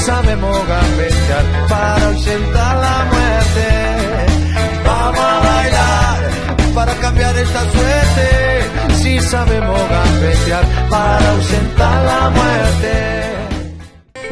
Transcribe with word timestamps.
Sabemos 0.00 0.56
gambetear 0.66 1.44
para 1.68 2.06
ausentar 2.06 2.76
la 2.76 3.04
muerte. 3.12 3.68
Vamos 4.84 5.20
a 5.20 5.40
bailar 5.40 6.74
para 6.74 6.94
cambiar 6.94 7.36
esta 7.36 7.60
suerte. 7.70 8.94
Si 8.94 9.20
sabemos 9.20 9.80
gambetear 9.88 10.64
para 10.88 11.30
ausentar 11.30 12.04
la 12.04 12.30
muerte. 12.30 13.20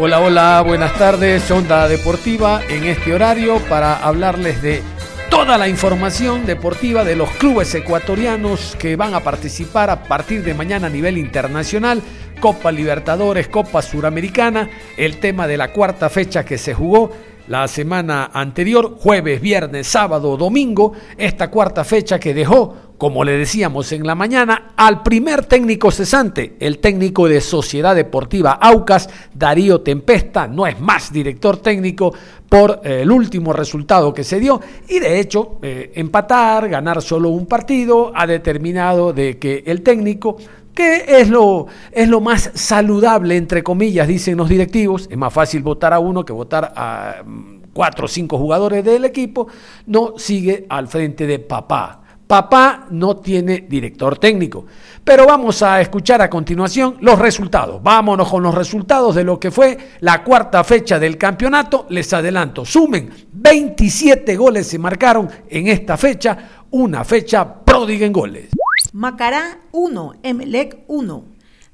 Hola, 0.00 0.20
hola, 0.20 0.62
buenas 0.64 0.94
tardes, 0.94 1.50
Onda 1.50 1.88
Deportiva 1.88 2.60
en 2.68 2.84
este 2.84 3.12
horario 3.12 3.58
para 3.68 3.96
hablarles 3.96 4.62
de 4.62 4.80
toda 5.28 5.58
la 5.58 5.68
información 5.68 6.46
deportiva 6.46 7.04
de 7.04 7.16
los 7.16 7.28
clubes 7.30 7.74
ecuatorianos 7.74 8.76
que 8.78 8.96
van 8.96 9.14
a 9.14 9.20
participar 9.20 9.90
a 9.90 10.04
partir 10.04 10.42
de 10.44 10.54
mañana 10.54 10.86
a 10.86 10.90
nivel 10.90 11.18
internacional 11.18 12.02
Copa 12.40 12.70
Libertadores, 12.70 13.48
Copa 13.48 13.82
Suramericana, 13.82 14.68
el 14.96 15.18
tema 15.18 15.46
de 15.46 15.56
la 15.56 15.72
cuarta 15.72 16.08
fecha 16.08 16.44
que 16.44 16.58
se 16.58 16.74
jugó 16.74 17.10
la 17.48 17.66
semana 17.66 18.30
anterior, 18.32 18.96
jueves, 19.00 19.40
viernes, 19.40 19.86
sábado, 19.86 20.36
domingo, 20.36 20.92
esta 21.16 21.50
cuarta 21.50 21.82
fecha 21.82 22.20
que 22.20 22.34
dejó, 22.34 22.76
como 22.98 23.24
le 23.24 23.38
decíamos 23.38 23.90
en 23.92 24.06
la 24.06 24.14
mañana, 24.14 24.72
al 24.76 25.02
primer 25.02 25.46
técnico 25.46 25.90
cesante, 25.90 26.56
el 26.60 26.78
técnico 26.78 27.26
de 27.26 27.40
Sociedad 27.40 27.96
Deportiva 27.96 28.52
Aucas, 28.52 29.08
Darío 29.32 29.80
Tempesta, 29.80 30.46
no 30.46 30.66
es 30.66 30.78
más 30.78 31.10
director 31.10 31.56
técnico 31.56 32.12
por 32.48 32.82
eh, 32.84 33.00
el 33.02 33.10
último 33.10 33.52
resultado 33.52 34.12
que 34.12 34.24
se 34.24 34.40
dio 34.40 34.60
y 34.88 34.98
de 34.98 35.18
hecho 35.18 35.58
eh, 35.62 35.92
empatar, 35.94 36.68
ganar 36.68 37.00
solo 37.00 37.30
un 37.30 37.46
partido 37.46 38.12
ha 38.14 38.26
determinado 38.26 39.12
de 39.12 39.38
que 39.38 39.62
el 39.66 39.82
técnico 39.82 40.36
que 40.78 41.06
es 41.08 41.28
lo, 41.28 41.66
es 41.90 42.06
lo 42.06 42.20
más 42.20 42.52
saludable, 42.54 43.36
entre 43.36 43.64
comillas, 43.64 44.06
dicen 44.06 44.36
los 44.36 44.48
directivos. 44.48 45.08
Es 45.10 45.18
más 45.18 45.32
fácil 45.32 45.60
votar 45.60 45.92
a 45.92 45.98
uno 45.98 46.24
que 46.24 46.32
votar 46.32 46.72
a 46.76 47.16
mm, 47.26 47.62
cuatro 47.72 48.04
o 48.04 48.08
cinco 48.08 48.38
jugadores 48.38 48.84
del 48.84 49.04
equipo. 49.04 49.48
No 49.86 50.14
sigue 50.18 50.66
al 50.68 50.86
frente 50.86 51.26
de 51.26 51.40
papá. 51.40 52.02
Papá 52.28 52.86
no 52.90 53.16
tiene 53.16 53.66
director 53.68 54.18
técnico. 54.18 54.66
Pero 55.02 55.26
vamos 55.26 55.62
a 55.64 55.80
escuchar 55.80 56.22
a 56.22 56.30
continuación 56.30 56.98
los 57.00 57.18
resultados. 57.18 57.82
Vámonos 57.82 58.28
con 58.28 58.44
los 58.44 58.54
resultados 58.54 59.16
de 59.16 59.24
lo 59.24 59.40
que 59.40 59.50
fue 59.50 59.76
la 59.98 60.22
cuarta 60.22 60.62
fecha 60.62 61.00
del 61.00 61.18
campeonato. 61.18 61.86
Les 61.88 62.12
adelanto, 62.12 62.64
sumen 62.64 63.10
27 63.32 64.36
goles 64.36 64.68
se 64.68 64.78
marcaron 64.78 65.28
en 65.48 65.66
esta 65.66 65.96
fecha, 65.96 66.38
una 66.70 67.02
fecha 67.02 67.52
pródiga 67.64 68.06
en 68.06 68.12
goles. 68.12 68.48
Macará 68.92 69.60
1, 69.72 70.14
Emelec 70.22 70.78
1. 70.88 71.24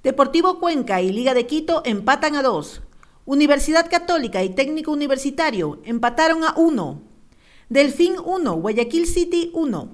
Deportivo 0.03 0.59
Cuenca 0.59 1.01
y 1.01 1.13
Liga 1.13 1.33
de 1.33 1.47
Quito 1.47 1.83
empatan 1.85 2.35
a 2.35 2.43
2. 2.43 2.83
Universidad 3.25 3.89
Católica 3.89 4.43
y 4.43 4.49
Técnico 4.49 4.91
Universitario 4.91 5.81
empataron 5.85 6.43
a 6.43 6.55
1. 6.57 7.03
Delfín 7.69 8.17
1, 8.25 8.55
Guayaquil 8.55 9.07
City 9.07 9.51
1. 9.55 9.89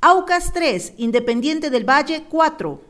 Aucas 0.00 0.52
3, 0.52 0.94
Independiente 0.98 1.70
del 1.70 1.84
Valle 1.84 2.24
4. 2.28 2.82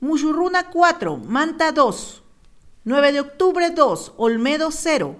Muchurruna 0.00 0.68
4, 0.70 1.16
Manta 1.16 1.72
2. 1.72 2.22
9 2.84 3.12
de 3.12 3.20
octubre 3.20 3.70
2, 3.70 4.12
Olmedo 4.18 4.70
0. 4.70 5.16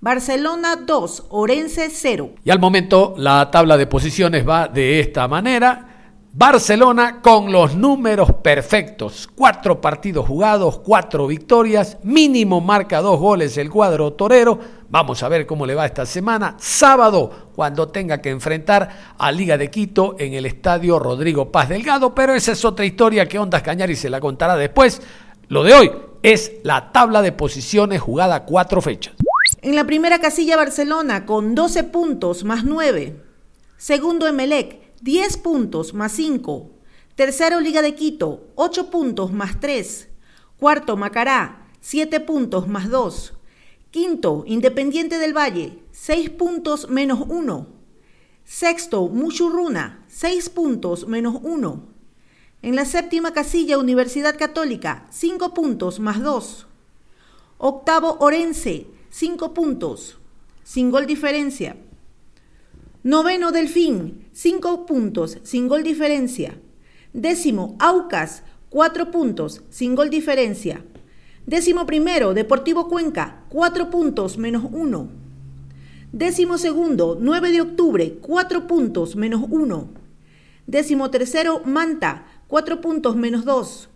Barcelona 0.00 0.76
2, 0.76 1.24
Orense 1.28 1.90
0. 1.90 2.36
Y 2.42 2.50
al 2.50 2.58
momento 2.58 3.14
la 3.18 3.50
tabla 3.50 3.76
de 3.76 3.86
posiciones 3.86 4.48
va 4.48 4.68
de 4.68 4.98
esta 4.98 5.28
manera. 5.28 5.95
Barcelona 6.38 7.22
con 7.22 7.50
los 7.50 7.76
números 7.76 8.30
perfectos. 8.42 9.26
Cuatro 9.34 9.80
partidos 9.80 10.26
jugados, 10.26 10.80
cuatro 10.80 11.26
victorias, 11.26 11.96
mínimo 12.02 12.60
marca 12.60 13.00
dos 13.00 13.18
goles 13.18 13.56
el 13.56 13.70
cuadro 13.70 14.12
torero. 14.12 14.58
Vamos 14.90 15.22
a 15.22 15.30
ver 15.30 15.46
cómo 15.46 15.64
le 15.64 15.74
va 15.74 15.86
esta 15.86 16.04
semana. 16.04 16.54
Sábado, 16.58 17.48
cuando 17.54 17.88
tenga 17.88 18.20
que 18.20 18.28
enfrentar 18.28 19.14
a 19.16 19.32
Liga 19.32 19.56
de 19.56 19.70
Quito 19.70 20.14
en 20.18 20.34
el 20.34 20.44
estadio 20.44 20.98
Rodrigo 20.98 21.50
Paz 21.50 21.70
Delgado. 21.70 22.14
Pero 22.14 22.34
esa 22.34 22.52
es 22.52 22.62
otra 22.66 22.84
historia 22.84 23.26
que 23.26 23.38
Ondas 23.38 23.62
Cañari 23.62 23.96
se 23.96 24.10
la 24.10 24.20
contará 24.20 24.56
después. 24.56 25.00
Lo 25.48 25.64
de 25.64 25.72
hoy 25.72 25.90
es 26.22 26.52
la 26.64 26.92
tabla 26.92 27.22
de 27.22 27.32
posiciones 27.32 28.02
jugada 28.02 28.44
cuatro 28.44 28.82
fechas. 28.82 29.14
En 29.62 29.74
la 29.74 29.86
primera 29.86 30.18
casilla 30.18 30.58
Barcelona 30.58 31.24
con 31.24 31.54
12 31.54 31.84
puntos 31.84 32.44
más 32.44 32.62
9. 32.62 33.22
Segundo 33.78 34.26
Emelec 34.26 34.85
10 35.02 35.36
puntos 35.38 35.94
más 35.94 36.12
5. 36.12 36.70
Tercero, 37.14 37.60
Liga 37.60 37.82
de 37.82 37.94
Quito, 37.94 38.48
8 38.54 38.90
puntos 38.90 39.32
más 39.32 39.60
3. 39.60 40.08
Cuarto, 40.58 40.96
Macará, 40.96 41.68
7 41.80 42.20
puntos 42.20 42.66
más 42.66 42.88
2. 42.90 43.34
Quinto, 43.90 44.44
Independiente 44.46 45.18
del 45.18 45.36
Valle, 45.36 45.82
6 45.92 46.30
puntos 46.30 46.88
menos 46.88 47.20
1. 47.28 47.66
Sexto, 48.44 49.08
Muchurruna, 49.08 50.04
6 50.08 50.50
puntos 50.50 51.06
menos 51.06 51.38
1. 51.42 51.88
En 52.62 52.74
la 52.74 52.84
séptima 52.84 53.32
casilla, 53.32 53.78
Universidad 53.78 54.38
Católica, 54.38 55.06
5 55.10 55.52
puntos 55.52 56.00
más 56.00 56.22
2. 56.22 56.66
Octavo, 57.58 58.16
Orense, 58.20 58.86
5 59.10 59.54
puntos, 59.54 60.18
sin 60.64 60.90
gol 60.90 61.06
diferencia. 61.06 61.76
Noveno 63.06 63.52
Delfín, 63.52 64.26
5 64.32 64.84
puntos, 64.84 65.38
sin 65.44 65.68
gol 65.68 65.84
diferencia. 65.84 66.58
Décimo 67.12 67.76
Aucas, 67.78 68.42
4 68.70 69.12
puntos, 69.12 69.62
sin 69.70 69.94
gol 69.94 70.10
diferencia. 70.10 70.84
Décimo 71.46 71.86
primero 71.86 72.34
Deportivo 72.34 72.88
Cuenca, 72.88 73.44
4 73.50 73.90
puntos 73.90 74.38
menos 74.38 74.64
1. 74.72 75.08
Décimo 76.10 76.58
segundo 76.58 77.16
9 77.20 77.52
de 77.52 77.60
octubre, 77.60 78.18
4 78.20 78.66
puntos 78.66 79.14
menos 79.14 79.44
1. 79.52 79.88
Décimo 80.66 81.08
tercero 81.08 81.62
Manta, 81.64 82.26
4 82.48 82.80
puntos 82.80 83.14
menos 83.14 83.44
2. 83.44 83.88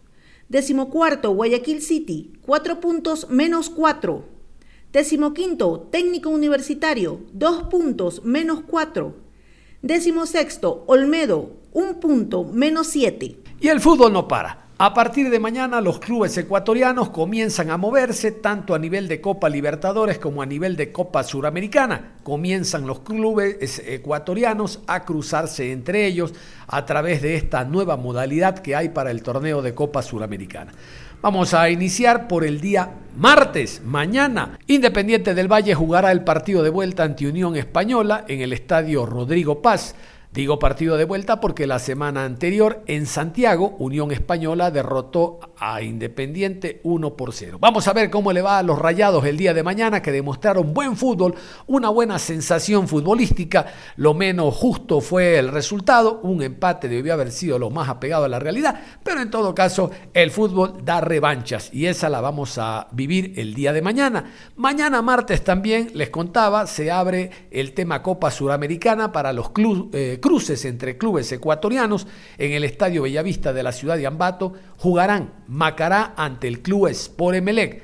Décimo 0.49 0.89
cuarto 0.89 1.35
Guayaquil 1.35 1.83
City, 1.83 2.35
4 2.43 2.79
puntos 2.79 3.29
menos 3.29 3.71
4. 3.71 4.40
Décimo 4.93 5.33
quinto, 5.35 5.87
técnico 5.93 6.31
universitario, 6.31 7.21
dos 7.33 7.63
puntos, 7.71 8.25
menos 8.25 8.63
cuatro. 8.67 9.15
Décimo 9.83 10.27
sexto, 10.27 10.83
Olmedo, 10.89 11.53
un 11.73 12.01
punto, 12.01 12.43
menos 12.43 12.89
siete. 12.89 13.37
Y 13.61 13.69
el 13.69 13.79
fútbol 13.79 14.13
no 14.13 14.27
para. 14.27 14.67
A 14.79 14.93
partir 14.93 15.31
de 15.31 15.39
mañana 15.39 15.81
los 15.81 16.01
clubes 16.01 16.37
ecuatorianos 16.39 17.11
comienzan 17.11 17.71
a 17.71 17.77
moverse 17.77 18.33
tanto 18.33 18.75
a 18.75 18.81
nivel 18.81 19.07
de 19.07 19.21
Copa 19.21 19.49
Libertadores 19.49 20.19
como 20.19 20.43
a 20.43 20.47
nivel 20.47 20.75
de 20.75 20.91
Copa 20.91 21.23
Suramericana. 21.23 22.15
Comienzan 22.25 22.87
los 22.87 23.01
clubes 23.01 23.81
ecuatorianos 23.87 24.81
a 24.89 25.05
cruzarse 25.05 25.71
entre 25.71 26.07
ellos 26.07 26.35
a 26.67 26.85
través 26.85 27.23
de 27.23 27.37
esta 27.37 27.65
nueva 27.65 27.97
modalidad 27.97 28.59
que 28.59 28.75
hay 28.75 28.89
para 28.89 29.11
el 29.11 29.23
torneo 29.23 29.63
de 29.63 29.75
Copa 29.75 30.03
Suramericana. 30.03 30.73
Vamos 31.23 31.53
a 31.53 31.69
iniciar 31.69 32.29
por 32.29 32.45
el 32.45 32.63
día 32.63 32.95
martes, 33.15 33.83
mañana. 33.85 34.59
Independiente 34.67 35.35
del 35.35 35.53
Valle 35.53 35.75
jugará 35.75 36.13
el 36.13 36.25
partido 36.25 36.63
de 36.63 36.71
vuelta 36.71 37.05
ante 37.05 37.29
Unión 37.29 37.57
Española 37.57 38.25
en 38.27 38.41
el 38.41 38.55
estadio 38.55 39.05
Rodrigo 39.05 39.61
Paz. 39.61 39.95
Digo 40.33 40.61
partido 40.61 40.97
de 40.97 41.07
vuelta 41.07 41.41
porque 41.41 41.67
la 41.67 41.81
semana 41.81 42.25
anterior 42.25 42.85
en 42.87 43.07
Santiago, 43.07 43.75
Unión 43.81 44.13
Española 44.13 44.71
derrotó 44.71 45.41
a 45.59 45.83
Independiente 45.83 46.81
1 46.85 47.17
por 47.17 47.33
0. 47.33 47.59
Vamos 47.61 47.89
a 47.89 47.93
ver 47.93 48.11
cómo 48.11 48.33
le 48.33 48.41
va 48.41 48.59
a 48.59 48.63
los 48.63 48.79
Rayados 48.79 49.25
el 49.25 49.37
día 49.37 49.55
de 49.55 49.65
mañana 49.65 50.03
que 50.03 50.13
demostraron 50.13 50.73
buen 50.73 50.97
fútbol, 50.97 51.35
una 51.67 51.89
buena 51.89 52.21
sensación 52.21 52.87
futbolística. 52.87 53.67
Lo 53.97 54.15
menos 54.15 54.55
justo 54.55 55.01
fue 55.01 55.37
el 55.37 55.49
resultado, 55.49 56.21
un 56.23 56.43
empate 56.43 56.87
debió 56.87 57.15
haber 57.15 57.33
sido 57.33 57.59
lo 57.59 57.71
más 57.71 57.89
apegado 57.89 58.25
a 58.25 58.29
la 58.29 58.39
realidad, 58.39 58.81
pero 59.03 59.21
en 59.21 59.33
todo 59.33 59.53
caso 59.53 59.91
el 60.15 60.31
fútbol 60.31 60.85
da 60.85 61.01
revanchas 61.01 61.75
y 61.75 61.87
esa 61.87 62.09
la 62.09 62.21
vamos 62.21 62.57
a 62.57 62.87
vivir 62.93 63.33
el 63.35 63.53
día 63.53 63.73
de 63.73 63.83
mañana. 63.83 64.31
Mañana 64.55 65.03
martes 65.03 65.43
también 65.43 65.91
les 65.95 66.11
contaba, 66.11 66.69
se 66.69 66.93
abre 66.93 67.49
el 67.51 67.73
tema 67.73 68.01
Copa 68.01 68.31
Suramericana 68.31 69.11
para 69.11 69.33
los 69.33 69.51
clubes. 69.51 69.89
Eh, 69.93 70.20
cruces 70.21 70.65
entre 70.65 70.99
clubes 70.99 71.33
ecuatorianos 71.33 72.07
en 72.39 72.53
el 72.53 72.65
Estadio 72.65 73.03
Bellavista 73.03 73.53
de 73.53 73.63
la 73.63 73.73
ciudad 73.73 73.97
de 73.97 74.07
Ambato, 74.07 74.53
jugarán 74.77 75.33
Macará 75.49 76.15
ante 76.17 76.49
el 76.49 76.61
club 76.61 76.89
Sport 76.89 77.37
Emelec. 77.37 77.83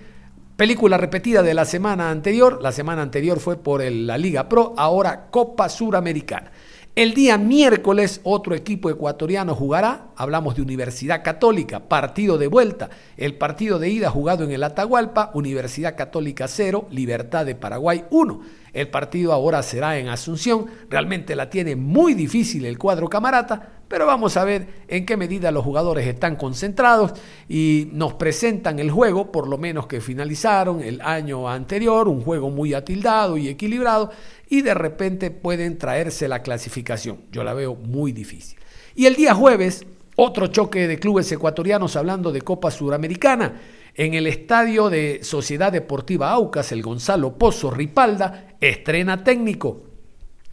Película 0.56 0.96
repetida 0.96 1.42
de 1.42 1.52
la 1.52 1.64
semana 1.64 2.10
anterior, 2.10 2.60
la 2.62 2.72
semana 2.72 3.02
anterior 3.02 3.40
fue 3.40 3.56
por 3.56 3.82
la 3.82 4.16
Liga 4.16 4.48
Pro, 4.48 4.74
ahora 4.76 5.26
Copa 5.30 5.68
Suramericana. 5.68 6.50
El 6.96 7.12
día 7.12 7.36
miércoles 7.36 8.22
otro 8.24 8.54
equipo 8.54 8.88
ecuatoriano 8.88 9.54
jugará, 9.54 10.06
hablamos 10.16 10.56
de 10.56 10.62
Universidad 10.62 11.22
Católica, 11.22 11.90
partido 11.90 12.38
de 12.38 12.46
vuelta, 12.46 12.88
el 13.18 13.34
partido 13.34 13.78
de 13.78 13.90
ida 13.90 14.08
jugado 14.08 14.44
en 14.44 14.50
el 14.50 14.62
Atahualpa, 14.62 15.30
Universidad 15.34 15.94
Católica 15.94 16.48
0, 16.48 16.88
Libertad 16.90 17.44
de 17.44 17.54
Paraguay 17.54 18.06
1. 18.08 18.40
El 18.76 18.88
partido 18.88 19.32
ahora 19.32 19.62
será 19.62 19.98
en 19.98 20.08
Asunción. 20.08 20.66
Realmente 20.90 21.34
la 21.34 21.48
tiene 21.48 21.76
muy 21.76 22.12
difícil 22.12 22.66
el 22.66 22.76
cuadro 22.76 23.08
camarata, 23.08 23.80
pero 23.88 24.04
vamos 24.04 24.36
a 24.36 24.44
ver 24.44 24.66
en 24.86 25.06
qué 25.06 25.16
medida 25.16 25.50
los 25.50 25.64
jugadores 25.64 26.06
están 26.06 26.36
concentrados 26.36 27.12
y 27.48 27.88
nos 27.92 28.12
presentan 28.14 28.78
el 28.78 28.90
juego, 28.90 29.32
por 29.32 29.48
lo 29.48 29.56
menos 29.56 29.86
que 29.86 30.02
finalizaron 30.02 30.82
el 30.82 31.00
año 31.00 31.48
anterior, 31.48 32.06
un 32.06 32.20
juego 32.20 32.50
muy 32.50 32.74
atildado 32.74 33.38
y 33.38 33.48
equilibrado, 33.48 34.10
y 34.50 34.60
de 34.60 34.74
repente 34.74 35.30
pueden 35.30 35.78
traerse 35.78 36.28
la 36.28 36.42
clasificación. 36.42 37.20
Yo 37.32 37.44
la 37.44 37.54
veo 37.54 37.76
muy 37.76 38.12
difícil. 38.12 38.58
Y 38.94 39.06
el 39.06 39.14
día 39.14 39.34
jueves, 39.34 39.86
otro 40.16 40.48
choque 40.48 40.86
de 40.86 40.98
clubes 40.98 41.32
ecuatorianos 41.32 41.96
hablando 41.96 42.30
de 42.30 42.42
Copa 42.42 42.70
Suramericana. 42.70 43.54
En 43.98 44.12
el 44.12 44.26
estadio 44.26 44.90
de 44.90 45.20
Sociedad 45.22 45.72
Deportiva 45.72 46.30
Aucas, 46.30 46.70
el 46.70 46.82
Gonzalo 46.82 47.38
Pozo 47.38 47.70
Ripalda 47.70 48.56
estrena 48.60 49.24
técnico. 49.24 49.84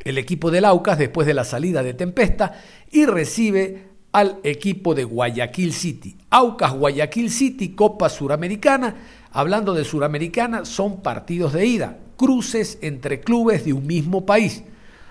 El 0.06 0.18
equipo 0.18 0.50
del 0.50 0.64
Aucas 0.64 0.98
después 0.98 1.28
de 1.28 1.34
la 1.34 1.44
salida 1.44 1.84
de 1.84 1.94
Tempesta 1.94 2.54
y 2.90 3.06
recibe 3.06 3.90
al 4.14 4.40
equipo 4.44 4.96
de 4.96 5.04
Guayaquil 5.04 5.74
City. 5.74 6.18
Aucas 6.30 6.74
Guayaquil 6.74 7.30
City, 7.30 7.76
Copa 7.76 8.08
Suramericana. 8.08 8.96
Hablando 9.34 9.74
de 9.74 9.84
Suramericana, 9.84 10.64
son 10.64 11.02
partidos 11.02 11.52
de 11.52 11.66
ida, 11.66 12.00
cruces 12.16 12.78
entre 12.82 13.20
clubes 13.20 13.66
de 13.66 13.74
un 13.74 13.86
mismo 13.86 14.26
país. 14.26 14.64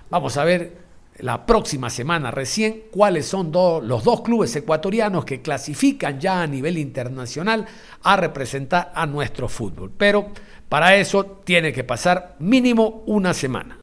Vamos 0.08 0.38
a 0.38 0.44
ver 0.44 0.78
la 1.22 1.46
próxima 1.46 1.88
semana 1.88 2.30
recién 2.30 2.82
cuáles 2.90 3.26
son 3.26 3.50
los 3.52 4.04
dos 4.04 4.20
clubes 4.22 4.54
ecuatorianos 4.56 5.24
que 5.24 5.40
clasifican 5.40 6.20
ya 6.20 6.42
a 6.42 6.46
nivel 6.46 6.78
internacional 6.78 7.64
a 8.02 8.16
representar 8.16 8.92
a 8.94 9.06
nuestro 9.06 9.48
fútbol. 9.48 9.92
Pero 9.96 10.32
para 10.68 10.96
eso 10.96 11.42
tiene 11.44 11.72
que 11.72 11.84
pasar 11.84 12.36
mínimo 12.40 13.04
una 13.06 13.34
semana. 13.34 13.78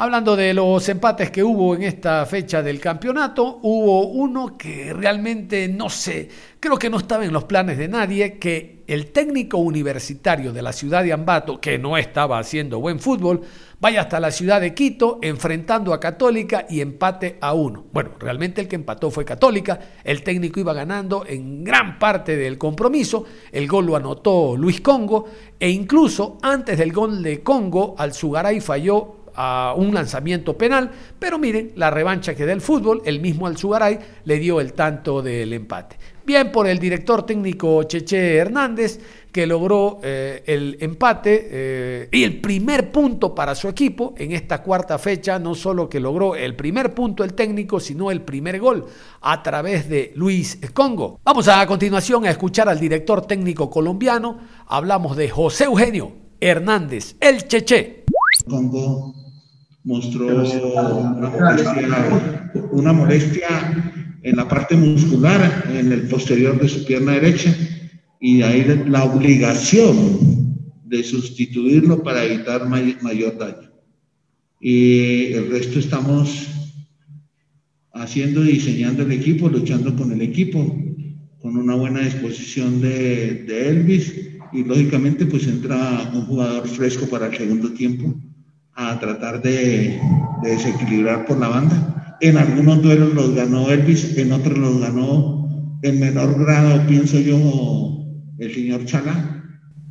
Hablando 0.00 0.36
de 0.36 0.54
los 0.54 0.88
empates 0.88 1.32
que 1.32 1.42
hubo 1.42 1.74
en 1.74 1.82
esta 1.82 2.24
fecha 2.24 2.62
del 2.62 2.78
campeonato, 2.78 3.58
hubo 3.62 4.06
uno 4.06 4.56
que 4.56 4.92
realmente 4.92 5.66
no 5.66 5.90
sé, 5.90 6.28
creo 6.60 6.78
que 6.78 6.88
no 6.88 6.98
estaba 6.98 7.24
en 7.24 7.32
los 7.32 7.42
planes 7.42 7.78
de 7.78 7.88
nadie, 7.88 8.38
que 8.38 8.84
el 8.86 9.10
técnico 9.10 9.58
universitario 9.58 10.52
de 10.52 10.62
la 10.62 10.72
ciudad 10.72 11.02
de 11.02 11.12
Ambato, 11.12 11.60
que 11.60 11.80
no 11.80 11.98
estaba 11.98 12.38
haciendo 12.38 12.78
buen 12.78 13.00
fútbol, 13.00 13.40
vaya 13.80 14.02
hasta 14.02 14.20
la 14.20 14.30
ciudad 14.30 14.60
de 14.60 14.72
Quito 14.72 15.18
enfrentando 15.20 15.92
a 15.92 15.98
Católica 15.98 16.64
y 16.70 16.80
empate 16.80 17.36
a 17.40 17.54
uno. 17.54 17.84
Bueno, 17.92 18.10
realmente 18.20 18.60
el 18.60 18.68
que 18.68 18.76
empató 18.76 19.10
fue 19.10 19.24
Católica, 19.24 19.80
el 20.04 20.22
técnico 20.22 20.60
iba 20.60 20.74
ganando 20.74 21.24
en 21.26 21.64
gran 21.64 21.98
parte 21.98 22.36
del 22.36 22.56
compromiso, 22.56 23.24
el 23.50 23.66
gol 23.66 23.86
lo 23.86 23.96
anotó 23.96 24.56
Luis 24.56 24.80
Congo 24.80 25.24
e 25.58 25.68
incluso 25.68 26.38
antes 26.40 26.78
del 26.78 26.92
gol 26.92 27.20
de 27.20 27.42
Congo, 27.42 27.96
al 27.98 28.14
Sugaray 28.14 28.60
falló 28.60 29.17
a 29.40 29.72
un 29.76 29.94
lanzamiento 29.94 30.58
penal, 30.58 30.90
pero 31.16 31.38
miren 31.38 31.70
la 31.76 31.90
revancha 31.90 32.34
que 32.34 32.44
da 32.44 32.52
el 32.52 32.60
fútbol, 32.60 33.02
el 33.04 33.20
mismo 33.20 33.46
Alzugaray 33.46 33.96
le 34.24 34.38
dio 34.40 34.60
el 34.60 34.72
tanto 34.72 35.22
del 35.22 35.52
empate. 35.52 35.96
Bien 36.26 36.50
por 36.50 36.66
el 36.66 36.80
director 36.80 37.24
técnico 37.24 37.84
Cheche 37.84 38.36
Hernández, 38.36 38.98
que 39.30 39.46
logró 39.46 40.00
eh, 40.02 40.42
el 40.44 40.76
empate 40.80 41.48
eh, 41.50 42.08
y 42.10 42.24
el 42.24 42.40
primer 42.40 42.90
punto 42.90 43.32
para 43.32 43.54
su 43.54 43.68
equipo 43.68 44.12
en 44.18 44.32
esta 44.32 44.60
cuarta 44.60 44.98
fecha, 44.98 45.38
no 45.38 45.54
solo 45.54 45.88
que 45.88 46.00
logró 46.00 46.34
el 46.34 46.56
primer 46.56 46.92
punto 46.92 47.22
el 47.22 47.34
técnico, 47.34 47.78
sino 47.78 48.10
el 48.10 48.22
primer 48.22 48.58
gol 48.58 48.86
a 49.20 49.40
través 49.44 49.88
de 49.88 50.12
Luis 50.16 50.58
Congo. 50.74 51.20
Vamos 51.22 51.46
a, 51.46 51.60
a 51.60 51.66
continuación 51.68 52.26
a 52.26 52.30
escuchar 52.30 52.68
al 52.68 52.80
director 52.80 53.24
técnico 53.24 53.70
colombiano, 53.70 54.38
hablamos 54.66 55.16
de 55.16 55.30
José 55.30 55.64
Eugenio 55.64 56.10
Hernández, 56.40 57.14
el 57.20 57.46
Cheche. 57.46 58.04
Congo 58.48 59.27
mostró 59.88 60.26
una 60.26 61.30
molestia, 61.30 62.50
una 62.72 62.92
molestia 62.92 63.48
en 64.22 64.36
la 64.36 64.46
parte 64.46 64.76
muscular, 64.76 65.64
en 65.72 65.90
el 65.90 66.02
posterior 66.08 66.60
de 66.60 66.68
su 66.68 66.84
pierna 66.84 67.12
derecha, 67.12 67.56
y 68.20 68.36
de 68.36 68.44
ahí 68.44 68.84
la 68.86 69.04
obligación 69.04 70.58
de 70.84 71.02
sustituirlo 71.02 72.02
para 72.02 72.22
evitar 72.22 72.68
mayor 72.68 73.38
daño. 73.38 73.70
Y 74.60 75.32
el 75.32 75.50
resto 75.50 75.78
estamos 75.78 76.48
haciendo 77.94 78.44
y 78.44 78.52
diseñando 78.52 79.04
el 79.04 79.12
equipo, 79.12 79.48
luchando 79.48 79.96
con 79.96 80.12
el 80.12 80.20
equipo, 80.20 80.58
con 81.40 81.56
una 81.56 81.76
buena 81.76 82.00
disposición 82.00 82.82
de, 82.82 83.44
de 83.44 83.68
Elvis, 83.70 84.12
y 84.52 84.64
lógicamente 84.64 85.24
pues 85.24 85.46
entra 85.46 86.10
un 86.12 86.26
jugador 86.26 86.68
fresco 86.68 87.06
para 87.06 87.28
el 87.28 87.36
segundo 87.38 87.72
tiempo 87.72 88.14
a 88.78 88.96
tratar 89.00 89.42
de, 89.42 90.00
desequilibrar 90.44 91.26
por 91.26 91.38
la 91.38 91.48
banda. 91.48 92.16
En 92.20 92.36
algunos 92.36 92.80
duelos 92.80 93.12
los 93.12 93.34
ganó 93.34 93.70
Elvis, 93.70 94.16
en 94.16 94.30
otros 94.30 94.56
los 94.56 94.80
ganó 94.80 95.78
en 95.82 95.98
menor 95.98 96.38
grado, 96.38 96.86
pienso 96.86 97.18
yo, 97.18 98.06
el 98.38 98.54
señor 98.54 98.84
Chala. 98.84 99.44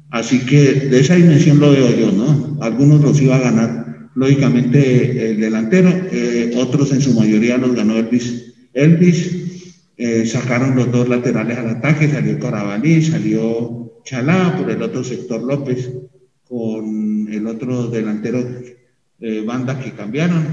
Así 0.10 0.40
que 0.46 0.88
de 0.90 1.02
esa 1.02 1.16
dimensión 1.16 1.60
lo 1.60 1.72
veo 1.72 1.90
yo, 1.98 2.12
¿no? 2.14 2.58
Algunos 2.62 3.02
los 3.02 3.22
iba 3.22 3.36
a 3.36 3.42
ganar, 3.42 4.10
lógicamente, 4.16 5.32
el 5.32 5.42
delantero, 5.42 5.90
eh, 6.14 6.54
otros 6.56 6.94
en 6.94 7.02
su 7.02 7.14
mayoría 7.14 7.58
los 7.58 7.76
ganó 7.76 7.98
Elvis. 7.98 8.54
Elvis 8.74 9.92
eh, 9.98 10.26
sacaron 10.26 10.78
los 10.78 10.90
dos 10.94 11.10
laterales 11.10 11.58
al 11.58 11.70
ataque, 11.72 12.08
salió 12.08 12.40
Carabalí, 12.40 13.02
salió 13.02 14.02
Chalá, 14.06 14.56
por 14.58 14.72
el 14.72 14.82
otro 14.82 15.04
sector 15.04 15.44
López, 15.44 15.92
con 16.48 17.28
el 17.30 17.48
otro 17.48 17.88
delantero 17.88 18.40
eh, 19.20 19.44
bandas 19.46 19.84
que 19.84 19.92
cambiaron. 19.92 20.46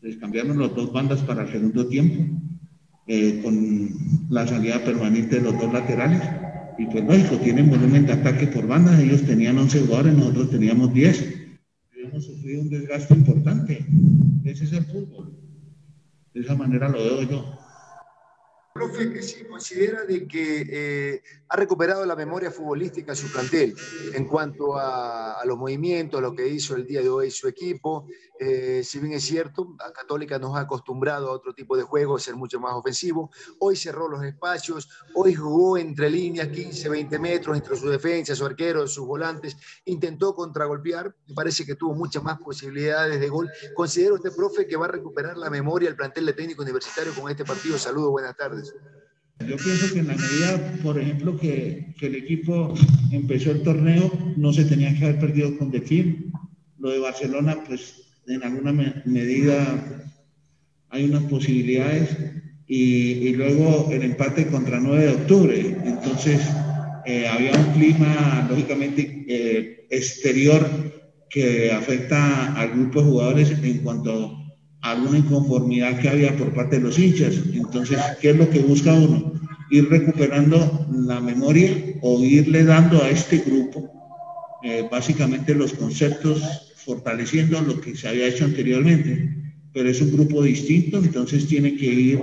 Les 0.00 0.16
cambiaron 0.16 0.58
las 0.58 0.74
dos 0.74 0.92
bandas 0.92 1.20
para 1.22 1.42
el 1.42 1.52
segundo 1.52 1.86
tiempo, 1.86 2.24
eh, 3.06 3.40
con 3.42 3.90
la 4.30 4.46
salida 4.46 4.82
permanente 4.82 5.36
de 5.36 5.42
los 5.42 5.58
dos 5.60 5.72
laterales. 5.72 6.22
Y 6.78 6.86
pues 6.86 7.04
lógico, 7.04 7.36
tienen 7.36 7.68
volumen 7.68 8.06
de 8.06 8.14
ataque 8.14 8.46
por 8.46 8.66
bandas. 8.66 8.98
Ellos 8.98 9.22
tenían 9.22 9.58
11 9.58 9.80
jugadores, 9.80 10.14
nosotros 10.14 10.50
teníamos 10.50 10.94
10. 10.94 11.34
Hemos 12.04 12.24
sufrido 12.24 12.62
un 12.62 12.70
desgaste 12.70 13.14
importante. 13.14 13.84
Ese 14.44 14.64
es 14.64 14.72
el 14.72 14.84
fútbol. 14.84 15.36
De 16.32 16.40
esa 16.40 16.54
manera 16.54 16.88
lo 16.88 16.98
veo 16.98 17.22
yo. 17.22 17.59
Profe, 18.80 19.22
si 19.22 19.44
considera 19.44 20.04
de 20.06 20.26
que 20.26 20.66
eh, 20.70 21.22
ha 21.50 21.56
recuperado 21.56 22.06
la 22.06 22.16
memoria 22.16 22.50
futbolística 22.50 23.14
su 23.14 23.30
plantel 23.30 23.76
en 24.14 24.26
cuanto 24.26 24.78
a, 24.78 25.42
los 25.44 25.58
movimientos, 25.58 26.22
lo 26.22 26.34
que 26.34 26.48
hizo 26.48 26.76
el 26.76 26.86
día 26.86 27.02
de 27.02 27.10
hoy 27.10 27.30
su 27.30 27.46
equipo. 27.46 28.06
Eh, 28.38 28.82
si 28.82 28.98
bien 29.00 29.12
es 29.12 29.24
cierto, 29.24 29.76
a 29.80 29.92
Católica 29.92 30.38
nos 30.38 30.56
ha 30.56 30.60
acostumbrado 30.60 31.28
a 31.28 31.32
otro 31.32 31.52
tipo 31.52 31.76
de 31.76 31.82
juego, 31.82 32.18
ser 32.18 32.36
mucho 32.36 32.58
más 32.58 32.72
ofensivo. 32.72 33.30
Hoy 33.58 33.76
cerró 33.76 34.08
los 34.08 34.24
espacios, 34.24 34.88
hoy 35.14 35.34
jugó 35.34 35.76
entre 35.76 36.08
líneas 36.08 36.48
15, 36.48 36.88
20 36.88 37.18
metros 37.18 37.56
entre 37.58 37.76
su 37.76 37.90
defensa, 37.90 38.34
su 38.34 38.46
arquero, 38.46 38.86
sus 38.86 39.06
volantes. 39.06 39.58
Intentó 39.84 40.34
contragolpear, 40.34 41.14
me 41.28 41.34
parece 41.34 41.66
que 41.66 41.74
tuvo 41.74 41.94
muchas 41.94 42.22
más 42.22 42.38
posibilidades 42.38 43.20
de 43.20 43.28
gol. 43.28 43.50
¿Considera 43.74 44.14
usted, 44.14 44.34
profe, 44.34 44.66
que 44.66 44.76
va 44.76 44.86
a 44.86 44.90
recuperar 44.90 45.36
la 45.36 45.50
memoria 45.50 45.90
el 45.90 45.96
plantel 45.96 46.24
de 46.24 46.32
técnico 46.32 46.62
universitario 46.62 47.12
con 47.12 47.30
este 47.30 47.44
partido? 47.44 47.76
Saludos, 47.76 48.10
buenas 48.10 48.34
tardes. 48.36 48.69
Yo 49.48 49.56
pienso 49.56 49.92
que 49.92 50.00
en 50.00 50.08
la 50.08 50.16
medida, 50.16 50.78
por 50.82 51.00
ejemplo, 51.00 51.38
que, 51.38 51.94
que, 51.98 52.06
el 52.06 52.14
equipo 52.14 52.74
empezó 53.10 53.52
el 53.52 53.62
torneo, 53.62 54.12
no 54.36 54.52
se 54.52 54.64
tenía 54.64 54.94
que 54.96 55.04
haber 55.04 55.18
perdido 55.18 55.56
con 55.56 55.70
Defil. 55.70 56.30
Lo 56.78 56.90
de 56.90 56.98
Barcelona, 56.98 57.64
pues 57.66 57.94
en 58.26 58.42
alguna 58.42 58.72
medida 59.04 60.06
hay 60.90 61.04
unas 61.04 61.24
posibilidades 61.24 62.16
y, 62.66 63.32
luego 63.32 63.88
el 63.90 64.02
empate 64.02 64.46
contra 64.46 64.78
9 64.78 65.04
de 65.04 65.12
octubre. 65.12 65.76
Entonces, 65.84 66.40
eh, 67.06 67.26
había 67.26 67.52
un 67.52 67.72
clima, 67.72 68.46
lógicamente, 68.48 69.24
eh, 69.26 69.86
exterior 69.90 70.68
que 71.28 71.72
afecta 71.72 72.54
al 72.54 72.70
grupo 72.70 73.00
de 73.00 73.06
jugadores 73.06 73.50
en 73.50 73.78
cuanto 73.78 74.39
alguna 74.82 75.18
inconformidad 75.18 75.98
que 76.00 76.08
había 76.08 76.36
por 76.36 76.54
parte 76.54 76.76
de 76.76 76.82
los 76.82 76.98
hinchas. 76.98 77.34
Entonces, 77.52 77.98
¿qué 78.20 78.30
es 78.30 78.36
lo 78.36 78.48
que 78.48 78.60
busca 78.60 78.92
uno? 78.94 79.32
Ir 79.70 79.88
recuperando 79.88 80.86
la 80.90 81.20
memoria 81.20 81.70
o 82.02 82.22
irle 82.24 82.64
dando 82.64 83.02
a 83.02 83.10
este 83.10 83.38
grupo 83.38 83.90
eh, 84.62 84.86
básicamente 84.90 85.54
los 85.54 85.72
conceptos, 85.72 86.42
fortaleciendo 86.76 87.60
lo 87.60 87.80
que 87.80 87.94
se 87.94 88.08
había 88.08 88.26
hecho 88.26 88.44
anteriormente 88.44 89.40
pero 89.72 89.88
es 89.88 90.00
un 90.00 90.12
grupo 90.12 90.42
distinto, 90.42 90.98
entonces 90.98 91.46
tiene 91.46 91.76
que 91.76 91.86
ir 91.86 92.20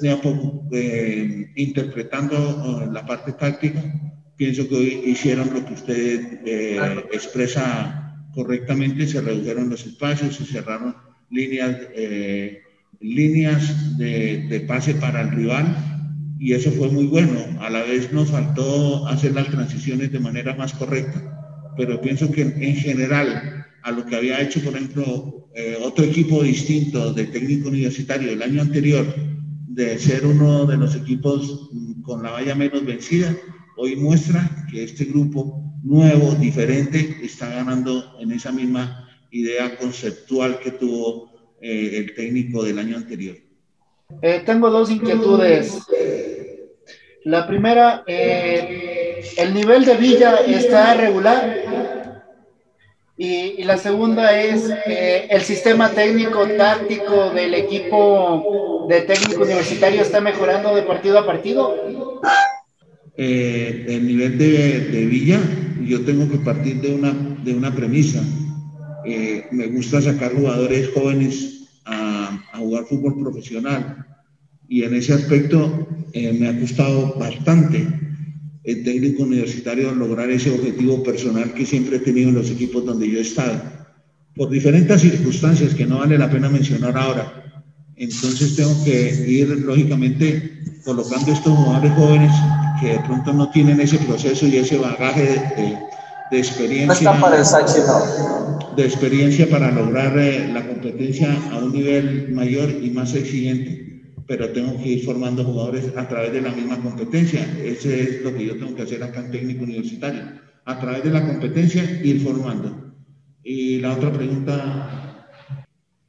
de 0.00 0.10
a 0.10 0.20
poco 0.20 0.64
eh, 0.72 1.50
interpretando 1.54 2.82
eh, 2.82 2.88
la 2.92 3.06
parte 3.06 3.32
táctica. 3.32 3.82
Pienso 4.36 4.68
que 4.68 4.76
hoy 4.76 5.02
hicieron 5.06 5.52
lo 5.52 5.64
que 5.64 5.74
usted 5.74 6.40
eh, 6.44 7.04
expresa 7.12 8.26
correctamente, 8.34 9.06
se 9.06 9.20
redujeron 9.20 9.68
los 9.68 9.86
espacios, 9.86 10.36
se 10.36 10.44
cerraron 10.44 10.96
líneas, 11.30 11.76
líneas 13.00 13.98
de, 13.98 14.46
de 14.48 14.60
pase 14.60 14.94
para 14.94 15.20
el 15.20 15.30
rival 15.30 15.76
y 16.38 16.52
eso 16.52 16.70
fue 16.70 16.88
muy 16.88 17.06
bueno. 17.06 17.38
A 17.60 17.70
la 17.70 17.82
vez 17.82 18.12
nos 18.12 18.30
faltó 18.30 19.06
hacer 19.08 19.34
las 19.34 19.48
transiciones 19.48 20.12
de 20.12 20.20
manera 20.20 20.54
más 20.54 20.72
correcta, 20.72 21.72
pero 21.76 22.00
pienso 22.00 22.30
que 22.30 22.42
en 22.42 22.76
general 22.76 23.66
a 23.82 23.92
lo 23.92 24.04
que 24.06 24.16
había 24.16 24.40
hecho, 24.40 24.60
por 24.60 24.74
ejemplo, 24.74 25.48
eh, 25.54 25.76
otro 25.82 26.04
equipo 26.04 26.42
distinto 26.42 27.12
de 27.12 27.24
técnico 27.24 27.68
universitario 27.68 28.30
el 28.30 28.42
año 28.42 28.62
anterior, 28.62 29.06
de 29.66 29.98
ser 29.98 30.26
uno 30.26 30.66
de 30.66 30.76
los 30.76 30.94
equipos 30.94 31.70
mm, 31.72 32.02
con 32.02 32.22
la 32.22 32.30
valla 32.30 32.54
menos 32.54 32.84
vencida, 32.84 33.34
hoy 33.76 33.96
muestra 33.96 34.66
que 34.70 34.84
este 34.84 35.04
grupo 35.04 35.64
nuevo, 35.82 36.34
diferente, 36.34 37.16
está 37.22 37.48
ganando 37.48 38.16
en 38.20 38.32
esa 38.32 38.52
misma 38.52 39.07
idea 39.30 39.76
conceptual 39.76 40.58
que 40.58 40.72
tuvo 40.72 41.30
eh, 41.60 41.98
el 41.98 42.14
técnico 42.14 42.62
del 42.62 42.78
año 42.78 42.96
anterior. 42.96 43.36
Eh, 44.22 44.42
tengo 44.44 44.70
dos 44.70 44.90
inquietudes. 44.90 45.78
La 47.24 47.46
primera, 47.46 48.04
el 48.06 49.52
nivel 49.52 49.84
de 49.84 49.96
Villa 49.96 50.36
está 50.46 50.94
regular 50.94 51.68
y, 53.20 53.64
la 53.64 53.76
segunda 53.76 54.40
es 54.40 54.70
eh, 54.86 55.26
el 55.28 55.42
sistema 55.42 55.90
técnico 55.90 56.46
táctico 56.56 57.30
del 57.30 57.52
equipo 57.54 58.86
de 58.88 59.00
técnico 59.00 59.42
universitario 59.42 60.02
está 60.02 60.20
mejorando 60.20 60.72
de 60.72 60.82
partido 60.82 61.18
a 61.18 61.26
partido. 61.26 62.20
Eh, 63.16 63.86
el 63.88 64.06
nivel 64.06 64.38
de, 64.38 64.80
de, 64.92 65.06
Villa, 65.06 65.40
yo 65.84 66.04
tengo 66.04 66.30
que 66.30 66.38
partir 66.38 66.80
de 66.80 66.94
una, 66.94 67.12
de 67.42 67.52
una 67.52 67.74
premisa. 67.74 68.22
Eh, 69.10 69.46
me 69.52 69.66
gusta 69.68 70.02
sacar 70.02 70.34
jugadores 70.34 70.90
jóvenes 70.94 71.68
a, 71.86 72.44
jugar 72.58 72.84
fútbol 72.84 73.18
profesional 73.20 74.04
y 74.68 74.82
en 74.82 74.94
ese 74.94 75.14
aspecto 75.14 75.88
me 76.12 76.48
ha 76.48 76.60
costado 76.60 77.14
bastante 77.14 77.86
el 78.64 78.84
técnico 78.84 79.22
universitario 79.22 79.94
lograr 79.94 80.30
ese 80.30 80.50
objetivo 80.50 81.02
personal 81.02 81.54
que 81.54 81.64
siempre 81.64 81.96
he 81.96 82.00
tenido 82.00 82.28
en 82.28 82.34
los 82.34 82.50
equipos 82.50 82.84
donde 82.84 83.10
yo 83.10 83.18
he 83.18 83.22
estado, 83.22 83.62
por 84.34 84.50
diferentes 84.50 85.00
circunstancias 85.00 85.74
que 85.74 85.86
no 85.86 86.00
vale 86.00 86.18
la 86.18 86.30
pena 86.30 86.50
mencionar 86.50 86.96
ahora. 86.98 87.62
Entonces 87.96 88.56
tengo 88.56 88.84
que 88.84 89.24
ir, 89.26 89.48
lógicamente, 89.48 90.62
colocando 90.84 91.32
estos 91.32 91.56
jugadores 91.56 91.92
jóvenes 91.92 92.32
que 92.80 92.92
de 92.92 93.00
pronto 93.00 93.32
no 93.32 93.50
tienen 93.50 93.80
ese 93.80 93.98
proceso 93.98 94.46
y 94.46 94.56
ese 94.56 94.76
bagaje 94.76 95.22
de, 95.22 95.78
experiencia. 96.30 97.12
De 98.76 98.84
experiencia 98.84 99.48
para 99.48 99.70
lograr 99.70 100.18
eh, 100.18 100.50
la 100.52 100.66
competencia 100.66 101.36
a 101.52 101.58
un 101.58 101.72
nivel 101.72 102.28
mayor 102.32 102.70
y 102.70 102.90
más 102.90 103.14
exigente 103.14 103.88
pero 104.28 104.50
tengo 104.50 104.76
que 104.76 104.90
ir 104.90 105.04
formando 105.06 105.42
jugadores 105.42 105.90
a 105.96 106.06
través 106.06 106.32
de 106.34 106.42
la 106.42 106.50
misma 106.50 106.78
competencia. 106.82 107.40
Ese 107.64 108.02
es 108.02 108.22
lo 108.22 108.36
que 108.36 108.44
yo 108.44 108.58
tengo 108.58 108.76
que 108.76 108.82
hacer 108.82 109.02
acá 109.02 109.20
en 109.20 109.30
técnico 109.30 109.64
universitario. 109.64 110.22
A 110.66 110.78
través 110.78 111.02
de 111.02 111.10
la 111.10 111.26
competencia, 111.26 111.82
ir 112.04 112.20
formando. 112.20 112.92
Y 113.42 113.78
la 113.78 113.94
otra 113.94 114.12
pregunta. 114.12 115.24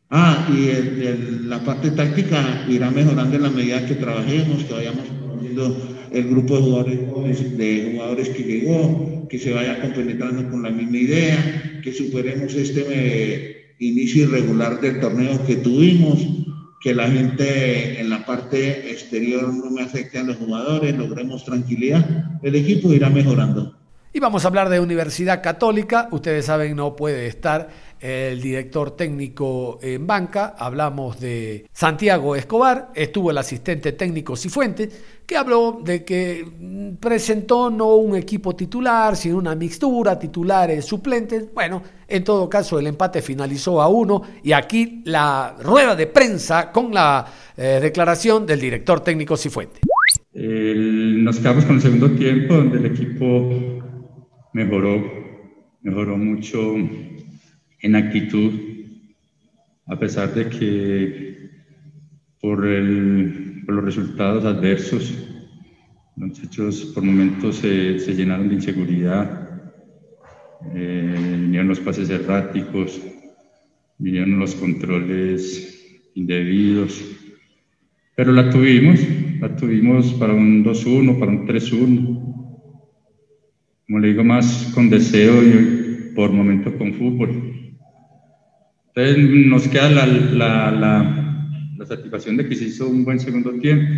Ah, 0.09 0.45
y 0.51 1.45
la 1.45 1.59
parte 1.59 1.91
táctica 1.91 2.65
irá 2.67 2.91
mejorando 2.91 3.37
en 3.37 3.43
la 3.43 3.49
medida 3.49 3.85
que 3.85 3.95
trabajemos, 3.95 4.65
que 4.65 4.73
vayamos 4.73 5.05
poniendo 5.29 5.77
el 6.11 6.29
grupo 6.29 6.57
de 6.57 7.91
jugadores, 7.91 8.29
que 8.29 8.43
llegó, 8.43 9.27
que 9.29 9.39
se 9.39 9.53
vaya 9.53 9.81
compenetrando 9.81 10.49
con 10.49 10.63
la 10.63 10.69
misma 10.69 10.97
idea, 10.97 11.81
que 11.83 11.93
superemos 11.93 12.53
este 12.53 12.85
eh, 12.89 13.75
inicio 13.79 14.23
irregular 14.23 14.81
del 14.81 14.99
torneo 14.99 15.45
que 15.45 15.57
tuvimos 15.57 16.19
que 16.81 16.93
la 16.93 17.09
gente 17.09 17.99
en 17.99 18.09
la 18.09 18.25
parte 18.25 18.89
exterior 18.91 19.53
no 19.53 19.69
me 19.69 19.81
afecte 19.81 20.17
a 20.17 20.23
los 20.23 20.37
jugadores, 20.37 20.97
logremos 20.97 21.43
tranquilidad, 21.43 22.39
el 22.41 22.55
equipo 22.55 22.93
irá 22.93 23.09
mejorando. 23.09 23.78
Y 24.11 24.19
vamos 24.19 24.43
a 24.43 24.47
hablar 24.47 24.69
de 24.69 24.79
Universidad 24.79 25.43
Católica. 25.43 26.07
Ustedes 26.11 26.45
saben, 26.45 26.75
no 26.75 26.95
puede 26.95 27.27
estar 27.27 27.69
el 27.99 28.41
director 28.41 28.91
técnico 28.91 29.77
en 29.83 30.07
banca. 30.07 30.55
Hablamos 30.57 31.19
de 31.19 31.67
Santiago 31.71 32.35
Escobar, 32.35 32.89
estuvo 32.95 33.29
el 33.29 33.37
asistente 33.37 33.91
técnico 33.91 34.35
Cifuentes, 34.35 34.89
que 35.27 35.37
habló 35.37 35.79
de 35.83 36.03
que 36.03 36.43
presentó 36.99 37.69
no 37.69 37.97
un 37.97 38.15
equipo 38.15 38.55
titular, 38.55 39.15
sino 39.15 39.37
una 39.37 39.53
mixtura, 39.53 40.17
titulares, 40.17 40.85
suplentes. 40.85 41.53
Bueno, 41.53 41.83
en 42.07 42.23
todo 42.23 42.49
caso 42.49 42.79
el 42.79 42.87
empate 42.87 43.21
finalizó 43.21 43.79
a 43.79 43.89
uno 43.89 44.23
y 44.41 44.53
aquí 44.53 45.03
la 45.05 45.55
rueda 45.61 45.95
de 45.95 46.07
prensa 46.07 46.71
con 46.71 46.91
la 46.91 47.27
eh, 47.55 47.77
declaración 47.79 48.47
del 48.47 48.59
director 48.59 49.01
técnico 49.01 49.37
Cifuentes. 49.37 49.81
nos 50.33 51.37
quedamos 51.37 51.65
con 51.65 51.75
el 51.75 51.81
segundo 51.83 52.09
tiempo 52.09 52.55
donde 52.55 52.79
el 52.79 52.85
equipo 52.87 53.68
mejoró, 54.53 55.03
mejoró 55.81 56.17
mucho 56.17 56.75
en 57.81 57.95
actitud, 57.95 58.51
a 59.85 59.97
pesar 59.97 60.33
de 60.33 60.49
que 60.49 61.49
por, 62.41 62.65
el, 62.65 63.63
por 63.65 63.75
los 63.75 63.85
resultados 63.85 64.45
adversos, 64.45 65.13
los 66.15 66.29
muchachos 66.29 66.91
por 66.93 67.03
momentos 67.03 67.57
se, 67.57 67.99
se 67.99 68.13
llenaron 68.13 68.49
de 68.49 68.55
inseguridad, 68.55 69.49
eh, 70.73 71.37
vinieron 71.41 71.69
los 71.69 71.79
pases 71.79 72.09
erráticos, 72.09 73.01
vinieron 73.97 74.39
los 74.39 74.55
controles 74.55 76.01
indebidos, 76.15 77.01
pero 78.15 78.33
la 78.33 78.49
tuvimos, 78.49 78.99
la 79.39 79.55
tuvimos 79.55 80.13
para 80.13 80.33
un 80.33 80.63
2-1, 80.65 81.17
para 81.17 81.31
un 81.31 81.47
3-1, 81.47 82.18
como 83.89 83.99
le 83.99 84.09
digo, 84.09 84.23
más 84.23 84.71
con 84.75 84.87
deseo 84.87 85.41
y 85.41 86.13
por 86.13 86.31
momentos 86.31 86.75
con 86.75 86.93
fútbol. 86.93 87.75
Entonces 88.93 89.47
nos 89.47 89.67
queda 89.67 89.89
la, 89.89 90.05
la, 90.05 90.71
la 90.71 91.29
la 91.79 91.85
satisfacción 91.85 92.35
de 92.35 92.45
que 92.45 92.55
se 92.55 92.65
hizo 92.65 92.89
un 92.89 93.05
buen 93.05 93.21
segundo 93.21 93.53
tiempo, 93.53 93.89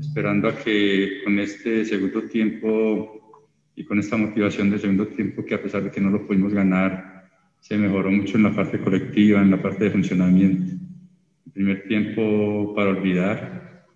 esperando 0.00 0.48
a 0.48 0.56
que 0.58 1.20
con 1.22 1.38
este 1.38 1.84
segundo 1.84 2.22
tiempo 2.24 3.46
y 3.76 3.84
con 3.84 4.00
esta 4.00 4.16
motivación 4.16 4.68
del 4.68 4.80
segundo 4.80 5.06
tiempo, 5.06 5.44
que 5.44 5.54
a 5.54 5.62
pesar 5.62 5.84
de 5.84 5.92
que 5.92 6.00
no 6.00 6.10
lo 6.10 6.26
pudimos 6.26 6.52
ganar, 6.52 7.30
se 7.60 7.78
mejoró 7.78 8.10
mucho 8.10 8.36
en 8.36 8.42
la 8.42 8.54
parte 8.54 8.80
colectiva, 8.80 9.40
en 9.40 9.52
la 9.52 9.62
parte 9.62 9.84
de 9.84 9.90
funcionamiento. 9.92 10.72
El 11.46 11.52
primer 11.52 11.86
tiempo 11.86 12.74
para 12.74 12.90
olvidar, 12.90 13.86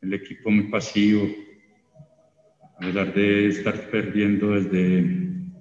el 0.00 0.14
equipo 0.14 0.52
muy 0.52 0.70
pasivo, 0.70 1.28
a 2.80 2.86
pesar 2.86 3.12
de 3.12 3.48
estar 3.48 3.74
perdiendo 3.90 4.52
desde, 4.52 5.04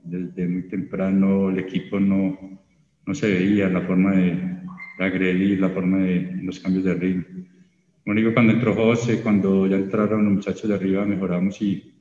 desde 0.05 0.47
muy 0.47 0.63
temprano, 0.69 1.49
el 1.49 1.59
equipo 1.59 1.99
no, 1.99 2.61
no 3.05 3.13
se 3.13 3.27
veía 3.27 3.67
la 3.67 3.81
forma 3.81 4.11
de, 4.11 4.57
agredir, 4.99 5.59
la 5.59 5.69
forma 5.69 5.97
de 5.97 6.39
los 6.43 6.59
cambios 6.59 6.85
de 6.85 6.93
ritmo. 6.93 7.25
Como 8.05 8.15
digo, 8.15 8.33
cuando 8.33 8.53
entró 8.53 8.73
José, 8.73 9.21
cuando 9.21 9.67
ya 9.67 9.75
entraron 9.75 10.23
los 10.23 10.33
muchachos 10.35 10.69
de 10.69 10.75
arriba, 10.75 11.05
mejoramos 11.05 11.61
y, 11.61 11.93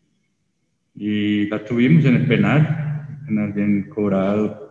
y 0.95 1.47
la 1.49 1.65
tuvimos 1.65 2.05
en 2.05 2.15
el 2.15 2.27
penal, 2.27 3.19
penal 3.27 3.53
bien 3.53 3.89
cobrado, 3.89 4.71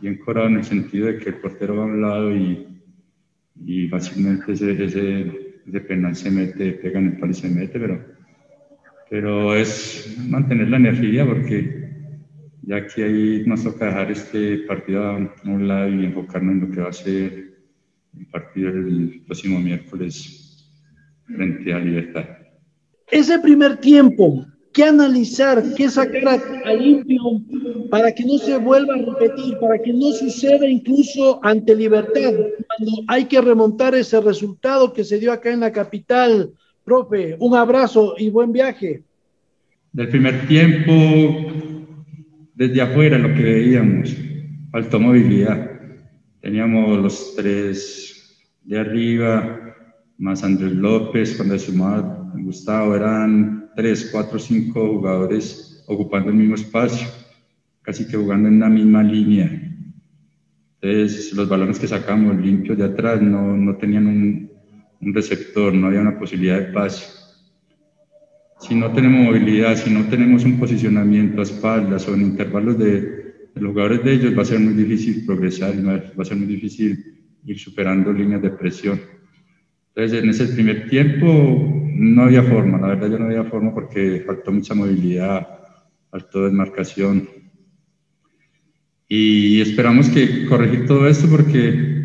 bien 0.00 0.18
cobrado 0.18 0.48
en 0.48 0.56
el 0.56 0.64
sentido 0.64 1.06
de 1.06 1.18
que 1.18 1.28
el 1.28 1.36
portero 1.36 1.76
va 1.76 1.84
a 1.84 1.86
un 1.86 2.00
lado 2.00 2.34
y, 2.34 2.66
y 3.64 3.86
fácilmente 3.86 4.52
ese, 4.52 4.84
ese, 4.84 5.80
penal 5.86 6.16
se 6.16 6.32
mete, 6.32 6.72
pega 6.72 6.98
en 6.98 7.06
el 7.06 7.18
palo 7.18 7.30
y 7.30 7.34
se 7.34 7.48
mete, 7.48 7.78
pero, 7.78 8.17
pero 9.10 9.56
es 9.56 10.16
mantener 10.28 10.68
la 10.68 10.76
energía 10.76 11.24
porque 11.24 11.88
ya 12.62 12.86
que 12.86 13.04
ahí 13.04 13.42
nos 13.46 13.64
toca 13.64 13.86
dejar 13.86 14.10
este 14.10 14.58
partido 14.58 15.06
a 15.06 15.16
un 15.44 15.68
lado 15.68 15.88
y 15.88 16.04
enfocarnos 16.04 16.54
en 16.54 16.60
lo 16.60 16.70
que 16.70 16.80
va 16.80 16.90
a 16.90 16.92
ser 16.92 17.58
el 18.18 18.26
partido 18.26 18.68
el 18.70 19.22
próximo 19.26 19.58
miércoles 19.58 20.48
frente 21.24 21.72
a 21.72 21.78
Libertad. 21.78 22.24
Ese 23.10 23.38
primer 23.38 23.78
tiempo, 23.78 24.44
¿qué 24.72 24.84
analizar, 24.84 25.62
qué 25.76 25.88
sacar 25.88 26.40
a, 26.64 26.72
limpio 26.74 27.22
para 27.90 28.12
que 28.12 28.24
no 28.24 28.36
se 28.36 28.58
vuelva 28.58 28.94
a 28.94 28.98
repetir, 28.98 29.58
para 29.58 29.78
que 29.78 29.92
no 29.92 30.12
suceda 30.12 30.68
incluso 30.68 31.40
ante 31.42 31.74
Libertad, 31.74 32.32
cuando 32.32 32.92
hay 33.08 33.24
que 33.24 33.40
remontar 33.40 33.94
ese 33.94 34.20
resultado 34.20 34.92
que 34.92 35.04
se 35.04 35.18
dio 35.18 35.32
acá 35.32 35.50
en 35.50 35.60
la 35.60 35.72
capital? 35.72 36.52
Profe, 36.88 37.36
un 37.38 37.54
abrazo 37.54 38.14
y 38.16 38.30
buen 38.30 38.50
viaje. 38.50 39.02
Del 39.92 40.08
primer 40.08 40.48
tiempo, 40.48 41.52
desde 42.54 42.80
afuera 42.80 43.18
lo 43.18 43.34
que 43.34 43.42
veíamos, 43.42 44.16
faltó 44.72 44.98
movilidad. 44.98 45.70
Teníamos 46.40 46.98
los 46.98 47.36
tres 47.36 48.42
de 48.64 48.78
arriba, 48.78 49.76
más 50.16 50.42
Andrés 50.42 50.72
López, 50.72 51.36
cuando 51.36 51.58
sumaba 51.58 52.32
Gustavo, 52.36 52.96
eran 52.96 53.68
tres, 53.76 54.08
cuatro, 54.10 54.38
cinco 54.38 54.94
jugadores 54.94 55.84
ocupando 55.88 56.30
el 56.30 56.36
mismo 56.36 56.54
espacio, 56.54 57.06
casi 57.82 58.08
que 58.08 58.16
jugando 58.16 58.48
en 58.48 58.60
la 58.60 58.70
misma 58.70 59.02
línea. 59.02 59.50
Entonces, 60.80 61.34
los 61.34 61.50
balones 61.50 61.78
que 61.78 61.86
sacamos 61.86 62.34
limpios 62.38 62.78
de 62.78 62.84
atrás 62.84 63.20
no, 63.20 63.54
no 63.58 63.76
tenían 63.76 64.06
un, 64.06 64.57
un 65.00 65.14
receptor, 65.14 65.72
no 65.74 65.86
había 65.86 66.00
una 66.00 66.18
posibilidad 66.18 66.58
de 66.58 66.72
pase 66.72 67.18
si 68.60 68.74
no 68.74 68.92
tenemos 68.92 69.24
movilidad, 69.24 69.76
si 69.76 69.90
no 69.90 70.04
tenemos 70.08 70.44
un 70.44 70.58
posicionamiento 70.58 71.40
a 71.40 71.44
espaldas 71.44 72.08
o 72.08 72.14
en 72.14 72.22
intervalos 72.22 72.78
de, 72.78 73.48
los 73.54 73.72
jugadores 73.72 74.04
de 74.04 74.12
ellos, 74.12 74.38
va 74.38 74.42
a 74.42 74.46
ser 74.46 74.60
muy 74.60 74.74
difícil 74.74 75.24
progresar 75.26 75.74
va 75.84 76.22
a 76.22 76.24
ser 76.24 76.36
muy 76.36 76.46
difícil 76.46 77.18
ir 77.44 77.58
superando 77.58 78.12
líneas 78.12 78.42
de 78.42 78.50
presión. 78.50 79.00
Entonces, 79.88 80.22
en 80.22 80.30
ese 80.30 80.46
primer 80.46 80.88
tiempo 80.88 81.82
no 81.92 82.22
había 82.22 82.42
forma, 82.42 82.78
la 82.78 82.88
verdad 82.88 83.10
yo 83.10 83.18
no 83.18 83.26
había 83.26 83.44
forma 83.44 83.74
porque 83.74 84.22
faltó 84.24 84.52
mucha 84.52 84.74
movilidad, 84.74 85.48
faltó 86.10 86.44
desmarcación. 86.44 87.28
Y 89.08 89.60
esperamos 89.60 90.08
que 90.08 90.46
corregir 90.46 90.86
todo 90.86 91.08
esto 91.08 91.26
porque 91.28 91.97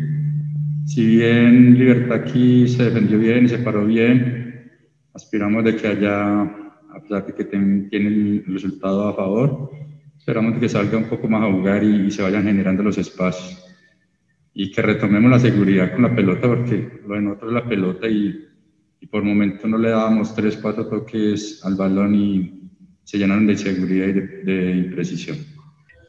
si 0.84 1.06
bien 1.06 1.78
Libertad 1.78 2.18
aquí 2.18 2.68
se 2.68 2.84
defendió 2.84 3.18
bien 3.18 3.44
y 3.44 3.48
se 3.48 3.58
paró 3.58 3.84
bien, 3.84 4.70
aspiramos 5.14 5.64
de 5.64 5.76
que 5.76 5.86
haya, 5.86 6.42
a 6.42 7.00
pesar 7.02 7.26
de 7.26 7.34
que 7.34 7.44
tiene 7.44 7.88
el 7.90 8.44
resultado 8.46 9.08
a 9.08 9.14
favor, 9.14 9.70
esperamos 10.18 10.54
de 10.54 10.60
que 10.60 10.68
salga 10.68 10.98
un 10.98 11.08
poco 11.08 11.28
más 11.28 11.42
a 11.42 11.52
jugar 11.52 11.82
y, 11.82 12.10
se 12.10 12.22
vayan 12.22 12.44
generando 12.44 12.82
los 12.82 12.98
espacios. 12.98 13.60
Y 14.52 14.70
que 14.70 14.82
retomemos 14.82 15.30
la 15.30 15.40
seguridad 15.40 15.92
con 15.92 16.02
la 16.02 16.14
pelota, 16.14 16.46
porque 16.48 17.00
lo 17.06 17.14
de 17.14 17.22
nosotros 17.22 17.50
es 17.50 17.54
la 17.54 17.68
pelota 17.68 18.08
y, 18.08 18.46
y 19.00 19.06
por 19.06 19.22
momento 19.22 19.66
no 19.66 19.78
le 19.78 19.90
dábamos 19.90 20.34
tres, 20.34 20.56
cuatro 20.56 20.86
toques 20.86 21.60
al 21.64 21.74
balón 21.74 22.14
y 22.14 22.64
se 23.04 23.18
llenaron 23.18 23.46
de 23.46 23.52
inseguridad 23.52 24.08
y 24.08 24.12
de, 24.12 24.76
imprecisión. 24.76 25.36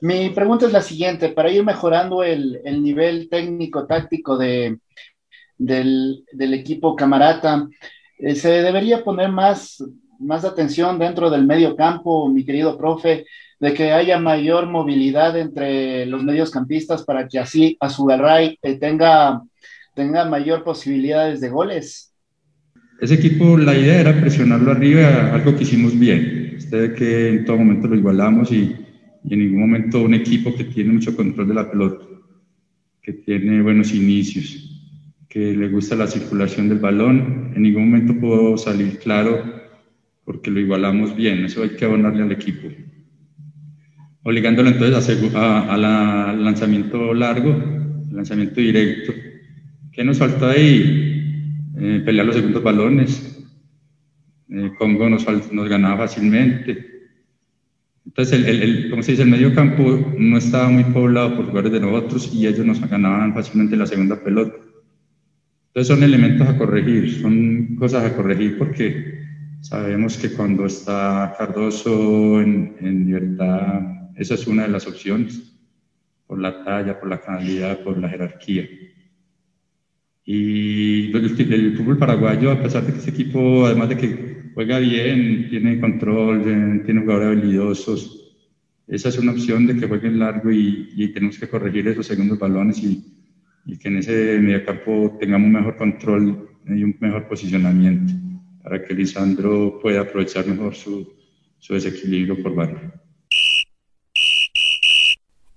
Mi 0.06 0.30
pregunta 0.30 0.68
es 0.68 0.72
la 0.72 0.84
siguiente, 0.84 1.30
para 1.30 1.50
ir 1.50 1.64
mejorando 1.64 2.24
el, 2.24 2.62
el 2.64 2.84
nivel 2.84 3.28
técnico-táctico 3.28 4.38
de, 4.38 4.78
del, 5.58 6.24
del, 6.32 6.54
equipo 6.54 6.96
camarata, 6.96 7.68
eh, 8.20 8.36
se 8.36 8.50
debería 8.62 9.04
poner 9.04 9.32
más, 9.32 9.84
más 10.20 10.46
atención 10.46 11.00
dentro 11.00 11.32
del 11.32 11.48
medio 11.48 11.76
campo, 11.76 12.30
mi 12.30 12.46
querido 12.46 12.78
profe, 12.78 13.26
de 13.60 13.74
que 13.74 13.94
haya 13.94 14.20
mayor 14.20 14.68
movilidad 14.68 15.36
entre 15.40 16.06
los 16.06 16.24
mediocampistas 16.24 17.04
para 17.04 17.28
que 17.28 17.40
así 17.40 17.76
Azugarray 17.80 18.60
eh, 18.62 18.78
tenga, 18.78 19.42
tenga 19.96 20.24
mayor 20.26 20.64
posibilidades 20.64 21.42
de 21.42 21.50
goles. 21.50 22.14
Ese 23.02 23.16
equipo, 23.16 23.58
la 23.58 23.74
idea 23.74 24.02
era 24.02 24.22
presionarlo 24.22 24.72
arriba, 24.72 25.34
algo 25.34 25.56
que 25.56 25.64
hicimos 25.64 25.98
bien. 25.98 26.58
Usted 26.60 26.94
que 26.94 27.30
en 27.30 27.46
todo 27.46 27.58
momento 27.58 27.88
lo 27.88 27.96
igualamos 27.96 28.52
y, 28.52 28.85
y 29.28 29.34
en 29.34 29.40
ningún 29.40 29.62
momento 29.62 30.02
un 30.02 30.14
equipo 30.14 30.56
que 30.56 30.66
tiene 30.66 30.94
mucho 30.94 31.16
control 31.16 31.48
de 31.48 31.54
la 31.54 31.70
pelota, 31.70 32.06
que 33.02 33.14
tiene 33.14 33.62
buenos 33.62 33.94
inicios 33.94 34.72
que 35.36 35.54
le 35.54 35.68
gusta 35.68 35.98
la 35.98 36.08
circulación 36.08 36.70
del 36.70 36.80
balón. 36.80 37.52
En 37.54 37.64
ningún 37.64 37.90
momento 37.90 38.18
pudo 38.18 38.58
salir 38.58 39.00
claro 39.00 39.44
porque 40.24 40.50
lo 40.50 40.62
igualamos 40.62 41.14
bien. 41.14 41.44
Eso 41.44 41.62
hay 41.62 41.72
que 41.72 41.84
abonarle 41.84 42.24
al 42.24 42.32
equipo. 42.32 42.70
Obligándolo 44.24 44.70
entonces 44.70 45.36
al 45.36 46.42
lanzamiento 46.42 47.14
largo, 47.14 47.54
lanzamiento 48.12 48.62
directo. 48.62 49.12
¿Qué 49.92 50.06
nos 50.06 50.20
falta 50.20 50.52
ahí? 50.52 51.52
Eh, 51.78 52.02
pelear 52.06 52.28
los 52.28 52.38
segundos 52.38 52.64
balones. 52.64 53.46
Eh, 54.50 54.72
Congo 54.80 55.10
nos, 55.10 55.28
nos 55.52 55.68
ganaba 55.68 56.08
fácilmente. 56.08 56.95
Entonces, 58.18 58.48
el, 58.48 58.62
el, 58.62 58.90
como 58.90 59.04
se 59.04 59.12
dice, 59.12 59.24
el 59.24 59.30
medio 59.30 59.54
campo 59.54 60.14
no 60.18 60.38
estaba 60.38 60.70
muy 60.70 60.86
poblado 60.86 61.36
por 61.36 61.48
jugadores 61.48 61.74
de 61.74 61.82
nosotros 61.82 62.34
y 62.34 62.48
ellos 62.48 62.66
nos 62.66 62.80
ganaban 62.80 63.34
fácilmente 63.34 63.76
la 63.76 63.86
segunda 63.86 64.24
pelota. 64.24 64.56
Entonces 65.68 65.94
son 65.94 66.02
elementos 66.02 66.48
a 66.48 66.58
corregir, 66.58 67.22
son 67.22 67.76
cosas 67.76 68.06
a 68.06 68.16
corregir 68.16 68.58
porque 68.58 69.26
sabemos 69.60 70.16
que 70.16 70.32
cuando 70.32 70.66
está 70.66 71.36
Cardoso 71.38 72.40
en, 72.40 72.78
en 72.80 73.06
libertad, 73.06 73.82
esa 74.16 74.36
es 74.36 74.48
una 74.48 74.64
de 74.64 74.70
las 74.70 74.88
opciones, 74.88 75.54
por 76.26 76.40
la 76.40 76.64
talla, 76.64 76.98
por 76.98 77.10
la 77.10 77.20
calidad, 77.20 77.80
por 77.82 77.98
la 77.98 78.08
jerarquía. 78.08 78.66
Y 80.24 81.16
el, 81.16 81.78
fútbol 81.78 81.98
paraguayo, 81.98 82.52
a 82.52 82.64
pesar 82.64 82.84
de 82.84 82.94
que 82.94 83.00
ese 83.00 83.12
equipo, 83.12 83.66
además 83.66 83.90
de 83.90 83.98
que 83.98 84.35
juega 84.56 84.80
bien, 84.80 85.50
tiene 85.50 85.80
control, 85.80 86.42
tiene 86.86 87.02
jugadores 87.02 87.38
habilidosos, 87.38 88.26
esa 88.88 89.10
es 89.10 89.18
una 89.18 89.34
opción 89.34 89.68
de 89.68 89.76
que 89.78 89.88
jueguen 89.88 90.20
largo 90.20 90.52
y, 90.52 90.90
y 90.96 91.10
tenemos 91.10 91.38
que 91.38 91.48
corregir 91.48 91.88
esos 91.88 92.08
segundos 92.08 92.40
balones 92.40 92.82
y, 92.84 93.04
y 93.66 93.78
que 93.78 93.90
en 93.90 93.98
ese 93.98 94.40
mediocampo 94.40 95.18
tengamos 95.20 95.48
un 95.48 95.54
mejor 95.54 95.76
control 95.76 96.50
y 96.68 96.84
un 96.84 96.96
mejor 97.00 97.28
posicionamiento 97.28 98.14
para 98.64 98.84
que 98.84 98.94
Lisandro 98.94 99.80
pueda 99.82 100.02
aprovechar 100.02 100.48
mejor 100.48 100.74
su, 100.76 101.14
su 101.60 101.74
desequilibrio 101.74 102.42
por 102.42 102.56
barrio. 102.56 102.94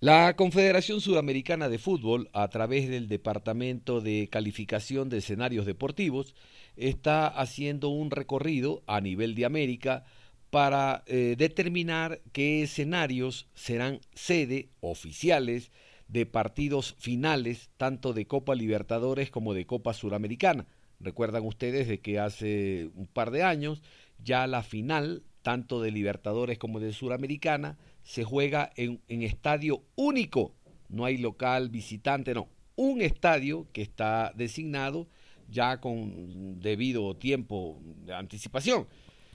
La 0.01 0.37
Confederación 0.37 1.01
Sudamericana 1.01 1.69
de 1.69 1.81
Fútbol, 1.81 2.31
a 2.33 2.47
través 2.47 2.89
del 2.89 3.09
Departamento 3.09 4.01
de 4.01 4.29
Calificación 4.31 5.09
de 5.09 5.19
Escenarios 5.19 5.67
Deportivos, 5.67 6.37
está 6.77 7.27
haciendo 7.27 7.89
un 7.89 8.13
recorrido 8.13 8.85
a 8.87 9.01
nivel 9.01 9.35
de 9.35 9.45
América 9.45 10.05
para 10.51 11.03
eh, 11.07 11.35
determinar 11.37 12.21
qué 12.31 12.63
escenarios 12.63 13.49
serán 13.55 13.99
sede 14.15 14.69
oficiales 14.79 15.73
de 16.07 16.27
partidos 16.27 16.95
finales, 17.01 17.71
tanto 17.77 18.13
de 18.13 18.25
Copa 18.25 18.55
Libertadores 18.55 19.33
como 19.33 19.53
de 19.53 19.67
Copa 19.67 19.95
Suramericana. 19.95 20.69
Recuerdan 21.01 21.45
ustedes 21.45 21.89
de 21.89 21.99
que 21.99 22.21
hace 22.21 22.89
un 22.95 23.09
par 23.09 23.33
de 23.33 23.43
años 23.43 23.83
ya 24.23 24.47
la 24.47 24.63
final, 24.63 25.25
tanto 25.43 25.83
de 25.83 25.91
Libertadores 25.91 26.57
como 26.57 26.79
de 26.79 26.93
Suramericana, 26.93 27.79
se 28.09 28.25
juega 28.25 28.73
en, 28.77 29.03
estadio 29.23 29.85
único. 29.95 30.55
No 30.89 31.05
hay 31.05 31.19
local, 31.19 31.69
visitante, 31.69 32.33
no. 32.33 32.49
Un 32.75 33.03
estadio 33.03 33.67
que 33.75 33.83
está 33.83 34.33
designado 34.35 35.09
ya 35.51 35.83
con 35.83 36.59
debido 36.59 37.15
tiempo 37.17 37.79
de 38.07 38.15
anticipación. 38.15 38.87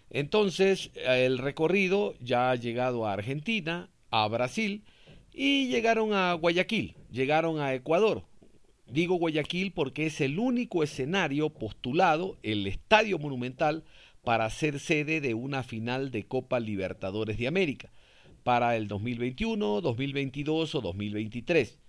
Entonces, 0.10 0.90
el 0.96 1.38
recorrido 1.38 2.16
ya 2.20 2.50
ha 2.50 2.56
llegado 2.56 3.06
a 3.06 3.14
Argentina, 3.14 3.92
a 4.10 4.28
Brasil, 4.28 4.84
y 5.32 5.68
llegaron 5.68 6.14
a 6.14 6.34
Guayaquil, 6.34 6.96
llegaron 7.12 7.60
a 7.60 7.76
Ecuador. 7.76 8.24
Digo 8.88 9.18
Guayaquil 9.18 9.72
porque 9.72 10.08
es 10.08 10.20
el 10.20 10.40
único 10.40 10.82
escenario 10.82 11.52
postulado, 11.52 12.40
el 12.42 12.66
Estadio 12.66 13.20
Monumental, 13.20 13.84
para 14.24 14.50
ser 14.50 14.80
sede 14.80 15.22
de 15.22 15.36
una 15.36 15.62
final 15.62 16.10
de 16.10 16.24
Copa 16.24 16.60
Libertadores 16.60 17.38
de 17.38 17.48
América 17.48 17.93
para 18.44 18.76
el 18.76 18.88
2021, 18.88 19.82
2022 19.82 20.76
o 20.76 20.82
2023. 20.82 21.80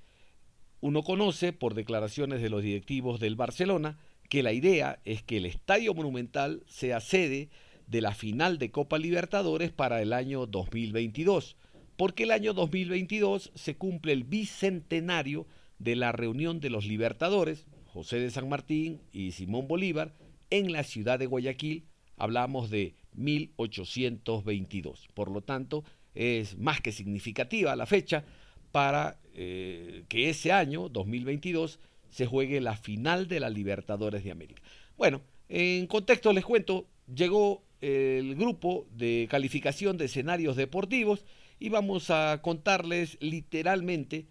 Uno 0.81 1.03
conoce 1.03 1.53
por 1.53 1.75
declaraciones 1.75 2.43
de 2.43 2.51
los 2.51 2.63
directivos 2.63 3.21
del 3.21 3.37
Barcelona 3.37 3.99
que 4.29 4.43
la 4.43 4.53
idea 4.53 5.01
es 5.05 5.23
que 5.23 5.37
el 5.39 5.47
Estadio 5.47 5.95
Monumental 5.95 6.63
sea 6.67 7.01
sede 7.01 7.51
de 7.87 8.01
la 8.01 8.15
final 8.15 8.59
de 8.59 8.71
Copa 8.71 8.99
Libertadores 8.99 9.71
para 9.73 10.01
el 10.01 10.13
año 10.13 10.47
2022 10.47 11.57
porque 11.97 12.25
el 12.25 12.33
año 12.33 12.53
2022 12.55 13.53
se 13.55 13.77
cumple 13.77 14.13
el 14.13 14.25
bicentenario 14.25 15.47
de 15.79 15.97
la 15.97 16.13
reunión 16.13 16.61
de 16.61 16.71
los 16.71 16.87
libertadores, 16.87 17.67
José 17.87 18.19
de 18.19 18.31
San 18.31 18.49
Martín 18.49 19.03
y 19.13 19.33
Simón 19.33 19.69
Bolívar, 19.69 20.15
en 20.51 20.73
la 20.73 20.83
ciudad 20.83 21.19
de 21.19 21.27
Guayaquil, 21.27 21.87
hablamos 22.17 22.71
de 22.71 22.95
1822. 23.15 25.09
Por 25.15 25.31
lo 25.31 25.43
tanto, 25.43 25.85
es 26.15 26.57
más 26.59 26.81
que 26.81 26.93
significativa 26.93 27.77
la 27.77 27.87
fecha 27.87 28.25
para 28.73 29.19
eh, 29.35 30.05
que 30.09 30.31
ese 30.31 30.53
año, 30.53 30.89
2022, 30.89 31.79
se 32.11 32.27
juegue 32.27 32.61
la 32.61 32.77
final 32.77 33.29
de 33.29 33.41
la 33.41 33.51
Libertadores 33.51 34.25
de 34.25 34.31
América. 34.31 34.63
Bueno, 34.97 35.21
en 35.49 35.87
contexto 35.87 36.33
les 36.33 36.45
cuento, 36.45 36.87
llegó 37.13 37.63
el 37.81 38.35
grupo 38.37 38.87
de 38.93 39.27
calificación 39.31 39.99
de 39.99 40.07
escenarios 40.07 40.57
deportivos 40.57 41.25
y 41.59 41.69
vamos 41.69 42.11
a 42.11 42.41
contarles 42.41 43.17
literalmente 43.21 44.27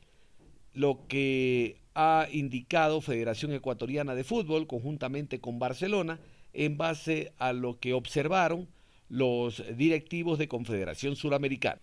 lo 0.73 1.07
que 1.07 1.77
ha 1.93 2.27
indicado 2.31 3.01
Federación 3.01 3.53
Ecuatoriana 3.53 4.15
de 4.15 4.23
Fútbol 4.23 4.65
conjuntamente 4.65 5.39
con 5.39 5.59
Barcelona 5.59 6.19
en 6.53 6.77
base 6.77 7.31
a 7.37 7.53
lo 7.53 7.79
que 7.79 7.93
observaron 7.93 8.67
los 9.13 9.63
directivos 9.77 10.39
de 10.39 10.47
Confederación 10.47 11.15
Suramericana. 11.15 11.79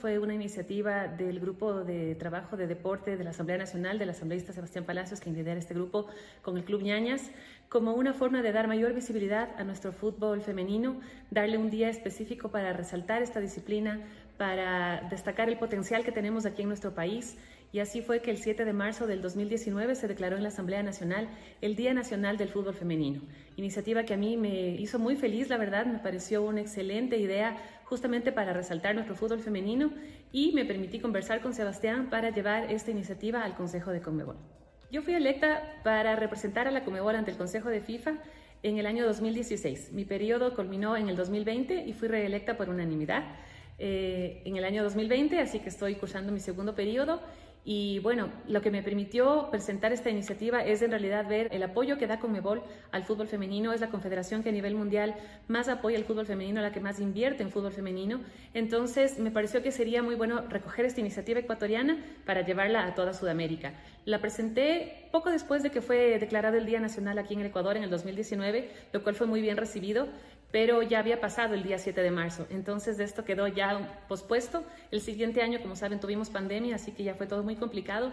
Fue 0.00 0.18
una 0.18 0.34
iniciativa 0.34 1.06
del 1.06 1.38
Grupo 1.38 1.84
de 1.84 2.16
Trabajo 2.16 2.56
de 2.56 2.66
Deporte 2.66 3.16
de 3.16 3.22
la 3.22 3.30
Asamblea 3.30 3.56
Nacional, 3.56 4.00
del 4.00 4.10
asambleísta 4.10 4.52
Sebastián 4.52 4.84
Palacios, 4.84 5.20
que 5.20 5.30
lidera 5.30 5.60
este 5.60 5.74
grupo 5.74 6.08
con 6.42 6.56
el 6.56 6.64
Club 6.64 6.82
Ñañas, 6.82 7.30
como 7.68 7.94
una 7.94 8.14
forma 8.14 8.42
de 8.42 8.50
dar 8.50 8.66
mayor 8.66 8.94
visibilidad 8.94 9.50
a 9.60 9.62
nuestro 9.62 9.92
fútbol 9.92 10.40
femenino, 10.40 11.00
darle 11.30 11.56
un 11.56 11.70
día 11.70 11.88
específico 11.88 12.50
para 12.50 12.72
resaltar 12.72 13.22
esta 13.22 13.38
disciplina, 13.38 14.00
para 14.36 15.06
destacar 15.08 15.48
el 15.48 15.58
potencial 15.58 16.04
que 16.04 16.10
tenemos 16.10 16.46
aquí 16.46 16.62
en 16.62 16.68
nuestro 16.68 16.96
país 16.96 17.36
y 17.72 17.80
así 17.80 18.02
fue 18.02 18.20
que 18.20 18.30
el 18.30 18.36
7 18.36 18.66
de 18.66 18.72
marzo 18.74 19.06
del 19.06 19.22
2019 19.22 19.94
se 19.94 20.06
declaró 20.06 20.36
en 20.36 20.42
la 20.42 20.50
Asamblea 20.50 20.82
Nacional 20.82 21.30
el 21.62 21.74
Día 21.74 21.94
Nacional 21.94 22.36
del 22.36 22.50
Fútbol 22.50 22.74
Femenino. 22.74 23.22
Iniciativa 23.56 24.04
que 24.04 24.12
a 24.12 24.18
mí 24.18 24.36
me 24.36 24.70
hizo 24.76 24.98
muy 24.98 25.16
feliz, 25.16 25.48
la 25.48 25.56
verdad, 25.56 25.86
me 25.86 25.98
pareció 25.98 26.42
una 26.42 26.60
excelente 26.60 27.16
idea 27.16 27.56
justamente 27.84 28.30
para 28.30 28.52
resaltar 28.52 28.94
nuestro 28.94 29.14
fútbol 29.14 29.40
femenino 29.40 29.92
y 30.32 30.52
me 30.52 30.64
permití 30.64 30.98
conversar 30.98 31.40
con 31.40 31.54
Sebastián 31.54 32.08
para 32.10 32.30
llevar 32.30 32.70
esta 32.70 32.90
iniciativa 32.90 33.42
al 33.42 33.54
Consejo 33.54 33.90
de 33.90 34.00
Conmebol. 34.00 34.36
Yo 34.90 35.02
fui 35.02 35.14
electa 35.14 35.80
para 35.82 36.16
representar 36.16 36.68
a 36.68 36.70
la 36.70 36.84
Conmebol 36.84 37.16
ante 37.16 37.30
el 37.30 37.36
Consejo 37.38 37.70
de 37.70 37.80
FIFA 37.80 38.14
en 38.62 38.78
el 38.78 38.86
año 38.86 39.06
2016. 39.06 39.92
Mi 39.92 40.04
periodo 40.04 40.54
culminó 40.54 40.96
en 40.96 41.08
el 41.08 41.16
2020 41.16 41.84
y 41.86 41.92
fui 41.94 42.08
reelecta 42.08 42.56
por 42.56 42.68
unanimidad 42.68 43.24
eh, 43.78 44.42
en 44.44 44.56
el 44.56 44.64
año 44.64 44.84
2020, 44.84 45.38
así 45.40 45.58
que 45.60 45.68
estoy 45.68 45.94
cursando 45.96 46.32
mi 46.32 46.40
segundo 46.40 46.74
periodo 46.74 47.20
y 47.64 48.00
bueno, 48.00 48.28
lo 48.48 48.60
que 48.60 48.72
me 48.72 48.82
permitió 48.82 49.48
presentar 49.52 49.92
esta 49.92 50.10
iniciativa 50.10 50.64
es 50.64 50.82
en 50.82 50.90
realidad 50.90 51.28
ver 51.28 51.48
el 51.52 51.62
apoyo 51.62 51.96
que 51.96 52.08
da 52.08 52.18
Conmebol 52.18 52.60
al 52.90 53.04
fútbol 53.04 53.28
femenino. 53.28 53.72
Es 53.72 53.80
la 53.80 53.88
confederación 53.88 54.42
que 54.42 54.48
a 54.48 54.52
nivel 54.52 54.74
mundial 54.74 55.14
más 55.46 55.68
apoya 55.68 55.96
al 55.96 56.04
fútbol 56.04 56.26
femenino, 56.26 56.60
la 56.60 56.72
que 56.72 56.80
más 56.80 56.98
invierte 56.98 57.44
en 57.44 57.52
fútbol 57.52 57.72
femenino. 57.72 58.20
Entonces 58.52 59.20
me 59.20 59.30
pareció 59.30 59.62
que 59.62 59.70
sería 59.70 60.02
muy 60.02 60.16
bueno 60.16 60.40
recoger 60.48 60.86
esta 60.86 61.00
iniciativa 61.00 61.38
ecuatoriana 61.38 62.04
para 62.26 62.44
llevarla 62.44 62.84
a 62.84 62.96
toda 62.96 63.14
Sudamérica. 63.14 63.74
La 64.06 64.20
presenté 64.20 65.08
poco 65.12 65.30
después 65.30 65.62
de 65.62 65.70
que 65.70 65.80
fue 65.80 66.18
declarado 66.18 66.56
el 66.56 66.66
Día 66.66 66.80
Nacional 66.80 67.16
aquí 67.20 67.34
en 67.34 67.40
el 67.40 67.46
Ecuador 67.46 67.76
en 67.76 67.84
el 67.84 67.90
2019, 67.90 68.70
lo 68.92 69.02
cual 69.04 69.14
fue 69.14 69.28
muy 69.28 69.40
bien 69.40 69.56
recibido 69.56 70.08
pero 70.52 70.82
ya 70.82 70.98
había 70.98 71.20
pasado 71.20 71.54
el 71.54 71.62
día 71.62 71.78
7 71.78 72.02
de 72.02 72.10
marzo, 72.10 72.46
entonces 72.50 73.00
esto 73.00 73.24
quedó 73.24 73.48
ya 73.48 74.04
pospuesto. 74.06 74.62
El 74.90 75.00
siguiente 75.00 75.42
año, 75.42 75.60
como 75.60 75.74
saben, 75.74 75.98
tuvimos 75.98 76.28
pandemia, 76.30 76.76
así 76.76 76.92
que 76.92 77.02
ya 77.02 77.14
fue 77.14 77.26
todo 77.26 77.42
muy 77.42 77.56
complicado. 77.56 78.12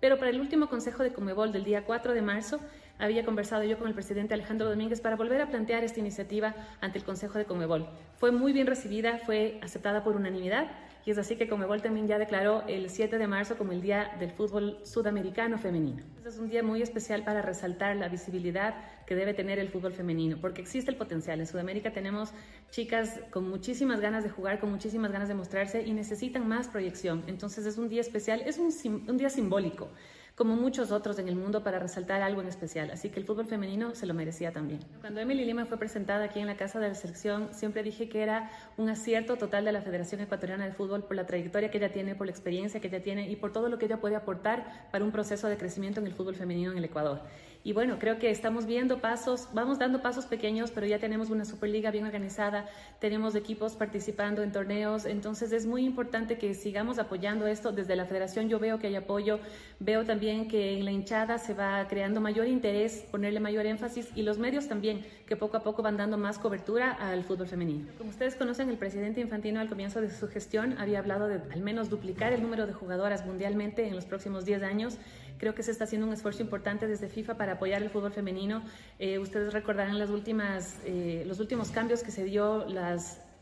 Pero 0.00 0.18
para 0.18 0.30
el 0.30 0.40
último 0.40 0.68
consejo 0.68 1.02
de 1.02 1.12
Comebol 1.12 1.52
del 1.52 1.64
día 1.64 1.84
4 1.84 2.12
de 2.12 2.22
marzo, 2.22 2.60
había 2.98 3.24
conversado 3.24 3.64
yo 3.64 3.78
con 3.78 3.88
el 3.88 3.94
presidente 3.94 4.34
Alejandro 4.34 4.68
Domínguez 4.68 5.00
para 5.00 5.16
volver 5.16 5.40
a 5.40 5.48
plantear 5.48 5.84
esta 5.84 6.00
iniciativa 6.00 6.54
ante 6.80 6.98
el 6.98 7.04
Consejo 7.04 7.38
de 7.38 7.44
Comebol. 7.44 7.88
Fue 8.16 8.32
muy 8.32 8.52
bien 8.52 8.66
recibida, 8.66 9.18
fue 9.18 9.58
aceptada 9.62 10.02
por 10.02 10.16
unanimidad 10.16 10.70
y 11.06 11.12
es 11.12 11.18
así 11.18 11.36
que 11.36 11.48
Comebol 11.48 11.82
también 11.82 12.08
ya 12.08 12.18
declaró 12.18 12.64
el 12.66 12.90
7 12.90 13.16
de 13.16 13.26
marzo 13.28 13.56
como 13.56 13.70
el 13.70 13.80
Día 13.80 14.16
del 14.18 14.32
Fútbol 14.32 14.80
Sudamericano 14.82 15.56
Femenino. 15.56 16.02
Este 16.16 16.30
es 16.30 16.38
un 16.38 16.48
día 16.48 16.64
muy 16.64 16.82
especial 16.82 17.22
para 17.22 17.42
resaltar 17.42 17.94
la 17.94 18.08
visibilidad 18.08 18.74
que 19.06 19.14
debe 19.14 19.32
tener 19.32 19.60
el 19.60 19.68
fútbol 19.68 19.92
femenino, 19.92 20.36
porque 20.40 20.60
existe 20.60 20.90
el 20.90 20.96
potencial. 20.96 21.38
En 21.38 21.46
Sudamérica 21.46 21.92
tenemos 21.92 22.32
chicas 22.72 23.20
con 23.30 23.48
muchísimas 23.48 24.00
ganas 24.00 24.24
de 24.24 24.30
jugar, 24.30 24.58
con 24.58 24.72
muchísimas 24.72 25.12
ganas 25.12 25.28
de 25.28 25.34
mostrarse 25.34 25.82
y 25.82 25.92
necesitan 25.92 26.48
más 26.48 26.66
proyección. 26.66 27.22
Entonces 27.28 27.66
es 27.66 27.78
un 27.78 27.88
día 27.88 28.00
especial, 28.00 28.42
es 28.44 28.58
un, 28.58 28.72
un 29.08 29.16
día 29.16 29.30
simbólico 29.30 29.88
como 30.36 30.54
muchos 30.54 30.92
otros 30.92 31.18
en 31.18 31.28
el 31.28 31.34
mundo, 31.34 31.64
para 31.64 31.78
resaltar 31.78 32.20
algo 32.20 32.42
en 32.42 32.48
especial. 32.48 32.90
Así 32.90 33.08
que 33.08 33.18
el 33.18 33.24
fútbol 33.24 33.46
femenino 33.46 33.94
se 33.94 34.04
lo 34.06 34.12
merecía 34.12 34.52
también. 34.52 34.80
Cuando 35.00 35.20
Emily 35.20 35.46
Lima 35.46 35.64
fue 35.64 35.78
presentada 35.78 36.24
aquí 36.24 36.40
en 36.40 36.46
la 36.46 36.56
Casa 36.56 36.78
de 36.78 36.88
la 36.88 36.94
Selección, 36.94 37.48
siempre 37.52 37.82
dije 37.82 38.10
que 38.10 38.22
era 38.22 38.50
un 38.76 38.90
acierto 38.90 39.36
total 39.36 39.64
de 39.64 39.72
la 39.72 39.80
Federación 39.80 40.20
Ecuatoriana 40.20 40.66
de 40.66 40.72
Fútbol 40.72 41.04
por 41.04 41.16
la 41.16 41.26
trayectoria 41.26 41.70
que 41.70 41.78
ella 41.78 41.90
tiene, 41.90 42.14
por 42.14 42.26
la 42.26 42.32
experiencia 42.32 42.80
que 42.80 42.88
ella 42.88 43.02
tiene 43.02 43.30
y 43.30 43.36
por 43.36 43.50
todo 43.50 43.70
lo 43.70 43.78
que 43.78 43.86
ella 43.86 43.98
puede 43.98 44.14
aportar 44.14 44.88
para 44.92 45.04
un 45.04 45.10
proceso 45.10 45.48
de 45.48 45.56
crecimiento 45.56 46.00
en 46.00 46.06
el 46.06 46.12
fútbol 46.12 46.34
femenino 46.34 46.70
en 46.70 46.78
el 46.78 46.84
Ecuador. 46.84 47.22
Y 47.66 47.72
bueno, 47.72 47.98
creo 47.98 48.20
que 48.20 48.30
estamos 48.30 48.64
viendo 48.64 49.00
pasos, 49.00 49.48
vamos 49.52 49.80
dando 49.80 50.00
pasos 50.00 50.26
pequeños, 50.26 50.70
pero 50.70 50.86
ya 50.86 51.00
tenemos 51.00 51.30
una 51.30 51.44
Superliga 51.44 51.90
bien 51.90 52.04
organizada, 52.04 52.66
tenemos 53.00 53.34
equipos 53.34 53.74
participando 53.74 54.44
en 54.44 54.52
torneos, 54.52 55.04
entonces 55.04 55.50
es 55.50 55.66
muy 55.66 55.84
importante 55.84 56.38
que 56.38 56.54
sigamos 56.54 57.00
apoyando 57.00 57.48
esto. 57.48 57.72
Desde 57.72 57.96
la 57.96 58.04
federación 58.04 58.48
yo 58.48 58.60
veo 58.60 58.78
que 58.78 58.86
hay 58.86 58.94
apoyo, 58.94 59.40
veo 59.80 60.04
también 60.04 60.46
que 60.46 60.78
en 60.78 60.84
la 60.84 60.92
hinchada 60.92 61.38
se 61.38 61.54
va 61.54 61.84
creando 61.88 62.20
mayor 62.20 62.46
interés, 62.46 63.04
ponerle 63.10 63.40
mayor 63.40 63.66
énfasis 63.66 64.10
y 64.14 64.22
los 64.22 64.38
medios 64.38 64.68
también, 64.68 65.04
que 65.26 65.34
poco 65.34 65.56
a 65.56 65.64
poco 65.64 65.82
van 65.82 65.96
dando 65.96 66.16
más 66.16 66.38
cobertura 66.38 66.92
al 66.92 67.24
fútbol 67.24 67.48
femenino. 67.48 67.88
Como 67.98 68.10
ustedes 68.10 68.36
conocen, 68.36 68.68
el 68.68 68.78
presidente 68.78 69.20
Infantino 69.20 69.58
al 69.58 69.68
comienzo 69.68 70.00
de 70.00 70.10
su 70.10 70.28
gestión 70.28 70.78
había 70.78 71.00
hablado 71.00 71.26
de 71.26 71.40
al 71.52 71.62
menos 71.62 71.90
duplicar 71.90 72.32
el 72.32 72.42
número 72.42 72.68
de 72.68 72.74
jugadoras 72.74 73.26
mundialmente 73.26 73.88
en 73.88 73.96
los 73.96 74.04
próximos 74.04 74.44
10 74.44 74.62
años. 74.62 74.98
Creo 75.38 75.54
que 75.54 75.62
se 75.62 75.70
está 75.70 75.84
haciendo 75.84 76.06
un 76.06 76.12
esfuerzo 76.12 76.42
importante 76.42 76.86
desde 76.86 77.08
FIFA 77.08 77.36
para 77.36 77.52
apoyar 77.52 77.82
el 77.82 77.90
fútbol 77.90 78.12
femenino. 78.12 78.62
Eh, 78.98 79.18
ustedes 79.18 79.52
recordarán 79.52 79.98
las 79.98 80.10
últimas, 80.10 80.78
eh, 80.84 81.24
los 81.26 81.40
últimos 81.40 81.70
cambios 81.70 82.02
que 82.02 82.10
se 82.10 82.24
dio, 82.24 82.66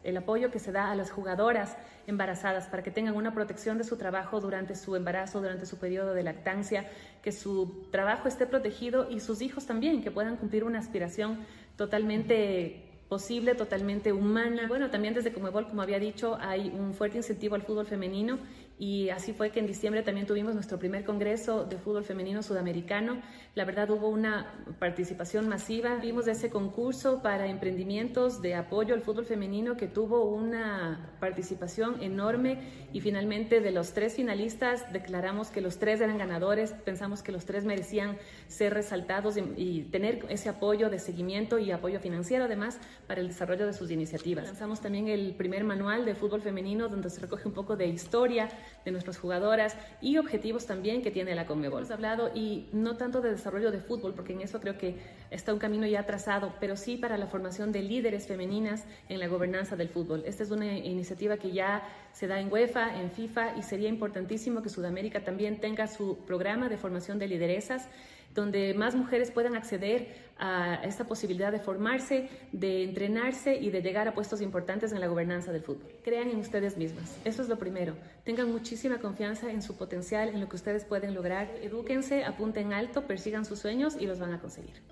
el 0.03 0.17
apoyo 0.17 0.51
que 0.51 0.59
se 0.59 0.73
da 0.73 0.91
a 0.91 0.97
las 0.97 1.11
jugadoras 1.11 1.77
embarazadas 2.07 2.67
para 2.67 2.83
que 2.83 2.91
tengan 2.91 3.15
una 3.15 3.33
protección 3.33 3.79
de 3.79 3.85
su 3.85 3.97
trabajo 3.97 4.41
durante 4.41 4.75
su 4.75 4.97
embarazo, 4.97 5.41
durante 5.41 5.67
su 5.67 5.79
periodo 5.79 6.15
de 6.15 6.23
lactancia, 6.23 6.91
que 7.23 7.33
su 7.33 7.89
trabajo 7.91 8.29
esté 8.29 8.47
protegido 8.47 9.11
y 9.11 9.21
sus 9.21 9.41
hijos 9.41 9.67
también, 9.67 10.03
que 10.03 10.11
puedan 10.11 10.37
cumplir 10.37 10.65
una 10.65 10.81
aspiración 10.81 11.39
totalmente 11.77 12.91
posible, 13.09 13.55
totalmente 13.55 14.13
humana. 14.13 14.67
Bueno, 14.69 14.91
también 14.91 15.15
desde 15.15 15.33
Comebol, 15.33 15.69
como 15.69 15.83
había 15.83 15.99
dicho, 15.99 16.37
hay 16.41 16.69
un 16.69 16.95
fuerte 16.95 17.19
incentivo 17.19 17.55
al 17.55 17.63
fútbol 17.63 17.87
femenino 17.87 18.39
y 18.77 19.09
así 19.11 19.33
fue 19.33 19.51
que 19.51 19.61
en 19.61 19.69
diciembre 19.69 20.03
también 20.03 20.27
tuvimos 20.27 20.55
nuestro 20.55 20.81
primer 20.81 21.05
congreso 21.05 21.65
de 21.65 21.79
fútbol 21.79 22.03
femenino 22.03 22.43
sudamericano. 22.43 23.23
La 23.55 23.65
verdad 23.65 23.89
hubo 23.91 24.09
una 24.09 24.53
participación 24.81 25.49
masiva. 25.49 25.95
Vimos 25.97 26.27
ese 26.27 26.51
concurso 26.51 27.23
para 27.23 27.47
emprendimientos 27.47 28.43
de 28.43 28.57
apoyo 28.57 28.95
al 28.95 29.03
fútbol 29.03 29.27
femenino 29.27 29.77
que 29.77 29.87
tuvo 29.87 30.25
una 30.25 31.15
participación 31.21 32.03
enorme 32.03 32.59
y 32.93 33.01
finalmente 33.01 33.61
de 33.61 33.71
los 33.71 33.93
tres 33.93 34.17
finalistas 34.17 34.93
declaramos 34.93 35.51
que 35.51 35.61
los 35.61 35.79
tres 35.79 36.01
eran 36.01 36.19
ganadores. 36.19 36.73
Pensamos 36.73 37.23
que 37.23 37.31
los 37.31 37.45
tres 37.45 37.65
merecían 37.65 38.17
ser 38.49 38.75
resaltados 38.75 39.37
y, 39.37 39.85
tener 39.85 40.27
ese 40.31 40.49
apoyo 40.49 40.91
de 40.91 40.99
seguimiento 40.99 41.59
y 41.59 41.71
apoyo 41.71 42.01
financiero 42.01 42.45
además 42.45 42.81
para 43.07 43.21
el 43.21 43.29
desarrollo 43.29 43.67
de 43.67 43.73
sus 43.73 43.91
iniciativas. 43.93 44.47
Lanzamos 44.47 44.81
también 44.81 45.07
el 45.07 45.35
primer 45.37 45.63
manual 45.63 46.05
de 46.05 46.17
fútbol 46.17 46.43
femenino 46.43 46.89
donde 46.89 47.11
se 47.11 47.21
recoge 47.21 47.47
un 47.47 47.55
poco 47.55 47.77
de 47.77 47.87
historia 47.87 48.49
de 48.85 48.91
nuestras 48.91 49.19
jugadoras 49.19 49.77
y 50.01 50.19
objetivos 50.19 50.67
también 50.67 51.03
que 51.03 51.11
tiene 51.11 51.35
la 51.35 51.47
Conmebol. 51.47 51.81
Hemos 51.81 51.91
hablado 51.91 52.31
y 52.35 52.69
no 52.73 52.97
tanto 52.97 53.21
de 53.21 53.31
desarrollo 53.31 53.71
de 53.71 53.79
fútbol, 53.79 54.15
porque 54.15 54.33
en 54.33 54.41
eso 54.41 54.61
creo 54.61 54.79
que 54.79 54.97
está 55.31 55.53
un 55.53 55.59
camino 55.59 55.87
ya 55.87 56.05
trazado, 56.05 56.55
pero 56.61 56.77
sí 56.77 56.97
para 56.97 57.19
la 57.19 57.27
formación 57.27 57.73
de 57.73 57.83
líderes 57.83 58.27
femeninas 58.27 58.85
en 59.09 59.21
la 59.21 59.29
gobernanza 59.29 59.77
del 59.77 59.89
fútbol. 59.89 60.23
Esta 60.27 60.43
es 60.43 60.51
una 60.51 60.77
iniciativa 60.79 61.37
que 61.37 61.53
ya 61.53 61.83
se 62.13 62.27
da 62.27 62.41
en 62.41 62.53
UEFA, 62.53 63.01
en 63.01 63.11
FIFA 63.11 63.57
y 63.57 63.63
sería 63.63 63.89
importantísimo 63.89 64.63
que 64.63 64.69
Sudamérica 64.69 65.25
también 65.25 65.61
tenga 65.61 65.87
su 65.87 66.19
programa 66.27 66.69
de 66.69 66.77
formación 66.77 67.19
de 67.19 67.29
lideresas 67.29 67.89
donde 68.35 68.75
más 68.75 68.95
mujeres 68.95 69.31
puedan 69.31 69.55
acceder 69.55 70.25
a 70.37 70.81
esta 70.83 71.07
posibilidad 71.07 71.53
de 71.53 71.61
formarse, 71.61 72.29
de 72.53 72.83
entrenarse 72.83 73.55
y 73.55 73.71
de 73.71 73.81
llegar 73.81 74.09
a 74.09 74.15
puestos 74.15 74.41
importantes 74.41 74.93
en 74.93 75.01
la 75.01 75.07
gobernanza 75.07 75.53
del 75.53 75.63
fútbol. 75.63 75.93
Crean 76.03 76.29
en 76.29 76.39
ustedes 76.39 76.77
mismas, 76.77 77.17
eso 77.25 77.43
es 77.43 77.49
lo 77.49 77.59
primero. 77.59 77.97
Tengan 78.25 78.51
muchísima 78.51 78.99
confianza 78.99 79.51
en 79.51 79.63
su 79.63 79.77
potencial, 79.77 80.29
en 80.29 80.41
lo 80.41 80.49
que 80.49 80.57
ustedes 80.57 80.85
pueden 80.85 81.15
lograr. 81.15 81.49
Edúquense, 81.63 82.25
apunten 82.25 82.73
alto, 82.73 83.07
persigan 83.07 83.45
sus 83.45 83.61
sueños 83.61 83.97
y 83.99 84.07
los 84.07 84.19
van 84.19 84.33
a 84.33 84.41
conseguir. 84.41 84.83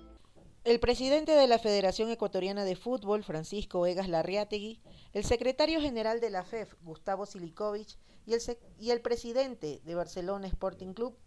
El 0.63 0.79
presidente 0.79 1.33
de 1.33 1.47
la 1.47 1.59
Federación 1.59 2.09
Ecuatoriana 2.09 2.63
de 2.63 2.77
Fútbol, 2.77 3.25
Francisco 3.25 3.85
Egas 3.85 4.07
Larriategui, 4.07 4.79
el 5.11 5.25
secretario 5.25 5.81
general 5.81 6.21
de 6.21 6.29
la 6.29 6.45
FEF, 6.45 6.75
Gustavo 6.83 7.25
Silikovic, 7.25 7.97
y 8.25 8.33
el, 8.33 8.39
y 8.79 8.91
el 8.91 9.01
presidente 9.01 9.81
de 9.83 9.95
Barcelona 9.95 10.47
Sporting 10.47 10.93
Club, 10.93 11.17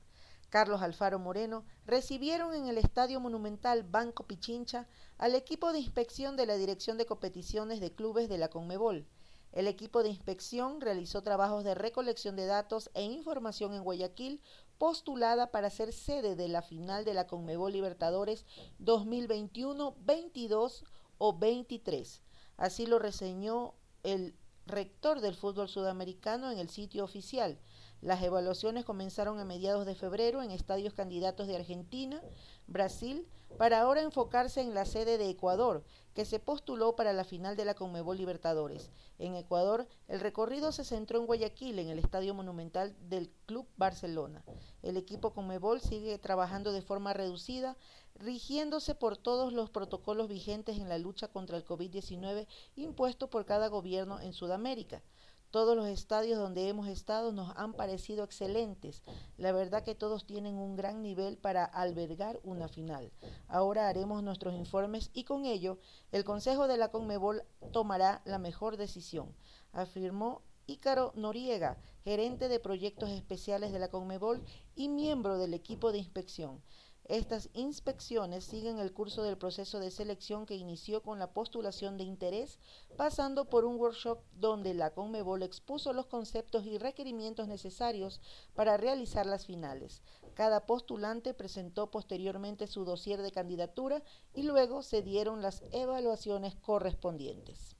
Carlos 0.48 0.82
Alfaro 0.82 1.18
Moreno, 1.18 1.64
recibieron 1.86 2.54
en 2.54 2.68
el 2.68 2.78
Estadio 2.78 3.20
Monumental 3.20 3.82
Banco 3.82 4.26
Pichincha 4.26 4.86
al 5.18 5.34
equipo 5.34 5.72
de 5.72 5.80
inspección 5.80 6.36
de 6.36 6.46
la 6.46 6.56
Dirección 6.56 6.98
de 6.98 7.06
Competiciones 7.06 7.80
de 7.80 7.92
Clubes 7.92 8.28
de 8.28 8.38
la 8.38 8.48
Conmebol, 8.48 9.06
El 9.52 9.68
equipo 9.68 10.02
de 10.02 10.10
inspección 10.10 10.80
realizó 10.80 11.22
trabajos 11.22 11.64
de 11.64 11.74
recolección 11.74 12.36
de 12.36 12.44
datos 12.44 12.90
e 12.94 13.04
información 13.04 13.72
en 13.74 13.84
Guayaquil, 13.84 14.42
postulada 14.76 15.50
para 15.50 15.70
ser 15.70 15.92
sede 15.92 16.36
de 16.36 16.48
la 16.48 16.60
final 16.62 17.04
de 17.04 17.14
la 17.14 17.26
Conmebol 17.26 17.72
Libertadores 17.72 18.44
2021, 18.78 19.96
22 20.00 20.84
o 21.18 21.38
23. 21.38 22.22
Así 22.58 22.86
lo 22.86 22.98
reseñó 22.98 23.74
el 24.02 24.34
rector 24.66 25.20
del 25.20 25.34
fútbol 25.34 25.68
sudamericano 25.68 26.50
en 26.50 26.58
el 26.58 26.68
sitio 26.68 27.04
oficial. 27.04 27.58
Las 28.06 28.22
evaluaciones 28.22 28.84
comenzaron 28.84 29.40
a 29.40 29.44
mediados 29.44 29.84
de 29.84 29.96
febrero 29.96 30.40
en 30.40 30.52
estadios 30.52 30.94
candidatos 30.94 31.48
de 31.48 31.56
Argentina, 31.56 32.22
Brasil, 32.68 33.26
para 33.58 33.80
ahora 33.80 34.00
enfocarse 34.00 34.60
en 34.60 34.74
la 34.74 34.84
sede 34.84 35.18
de 35.18 35.28
Ecuador, 35.28 35.82
que 36.14 36.24
se 36.24 36.38
postuló 36.38 36.94
para 36.94 37.12
la 37.12 37.24
final 37.24 37.56
de 37.56 37.64
la 37.64 37.74
Conmebol 37.74 38.16
Libertadores. 38.16 38.92
En 39.18 39.34
Ecuador, 39.34 39.88
el 40.06 40.20
recorrido 40.20 40.70
se 40.70 40.84
centró 40.84 41.18
en 41.18 41.26
Guayaquil, 41.26 41.80
en 41.80 41.88
el 41.88 41.98
Estadio 41.98 42.32
Monumental 42.32 42.94
del 43.08 43.28
Club 43.44 43.66
Barcelona. 43.76 44.44
El 44.84 44.96
equipo 44.96 45.32
Conmebol 45.32 45.80
sigue 45.80 46.16
trabajando 46.18 46.70
de 46.70 46.82
forma 46.82 47.12
reducida, 47.12 47.76
rigiéndose 48.14 48.94
por 48.94 49.16
todos 49.16 49.52
los 49.52 49.68
protocolos 49.68 50.28
vigentes 50.28 50.78
en 50.78 50.88
la 50.88 50.98
lucha 50.98 51.26
contra 51.26 51.56
el 51.56 51.64
COVID-19 51.64 52.46
impuesto 52.76 53.28
por 53.30 53.46
cada 53.46 53.66
gobierno 53.66 54.20
en 54.20 54.32
Sudamérica. 54.32 55.02
Todos 55.50 55.76
los 55.76 55.86
estadios 55.86 56.38
donde 56.38 56.68
hemos 56.68 56.88
estado 56.88 57.32
nos 57.32 57.56
han 57.56 57.72
parecido 57.72 58.24
excelentes. 58.24 59.02
La 59.36 59.52
verdad 59.52 59.84
que 59.84 59.94
todos 59.94 60.26
tienen 60.26 60.56
un 60.56 60.76
gran 60.76 61.02
nivel 61.02 61.38
para 61.38 61.64
albergar 61.64 62.40
una 62.42 62.68
final. 62.68 63.12
Ahora 63.48 63.88
haremos 63.88 64.22
nuestros 64.22 64.54
informes 64.54 65.10
y 65.14 65.24
con 65.24 65.44
ello 65.44 65.78
el 66.12 66.24
Consejo 66.24 66.68
de 66.68 66.76
la 66.76 66.90
Conmebol 66.90 67.42
tomará 67.72 68.22
la 68.24 68.38
mejor 68.38 68.76
decisión, 68.76 69.34
afirmó 69.72 70.42
Ícaro 70.66 71.12
Noriega, 71.14 71.78
gerente 72.02 72.48
de 72.48 72.58
proyectos 72.58 73.10
especiales 73.10 73.72
de 73.72 73.78
la 73.78 73.88
Conmebol 73.88 74.42
y 74.74 74.88
miembro 74.88 75.38
del 75.38 75.54
equipo 75.54 75.92
de 75.92 75.98
inspección. 75.98 76.60
Estas 77.08 77.50
inspecciones 77.54 78.44
siguen 78.44 78.80
el 78.80 78.92
curso 78.92 79.22
del 79.22 79.38
proceso 79.38 79.78
de 79.78 79.92
selección 79.92 80.44
que 80.44 80.56
inició 80.56 81.02
con 81.02 81.20
la 81.20 81.32
postulación 81.32 81.96
de 81.96 82.02
interés, 82.02 82.58
pasando 82.96 83.44
por 83.44 83.64
un 83.64 83.76
workshop 83.76 84.18
donde 84.32 84.74
la 84.74 84.92
Conmebol 84.92 85.44
expuso 85.44 85.92
los 85.92 86.06
conceptos 86.06 86.66
y 86.66 86.78
requerimientos 86.78 87.46
necesarios 87.46 88.20
para 88.54 88.76
realizar 88.76 89.24
las 89.24 89.46
finales. 89.46 90.02
Cada 90.34 90.66
postulante 90.66 91.32
presentó 91.32 91.92
posteriormente 91.92 92.66
su 92.66 92.84
dossier 92.84 93.22
de 93.22 93.30
candidatura 93.30 94.02
y 94.34 94.42
luego 94.42 94.82
se 94.82 95.02
dieron 95.02 95.42
las 95.42 95.62
evaluaciones 95.70 96.56
correspondientes. 96.56 97.76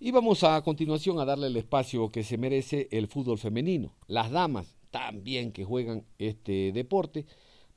Y 0.00 0.10
vamos 0.10 0.42
a 0.42 0.60
continuación 0.62 1.20
a 1.20 1.24
darle 1.24 1.46
el 1.46 1.56
espacio 1.56 2.10
que 2.10 2.24
se 2.24 2.36
merece 2.36 2.88
el 2.90 3.06
fútbol 3.06 3.38
femenino. 3.38 3.94
Las 4.08 4.32
damas 4.32 4.81
también 4.92 5.50
que 5.50 5.64
juegan 5.64 6.04
este 6.18 6.70
deporte. 6.70 7.26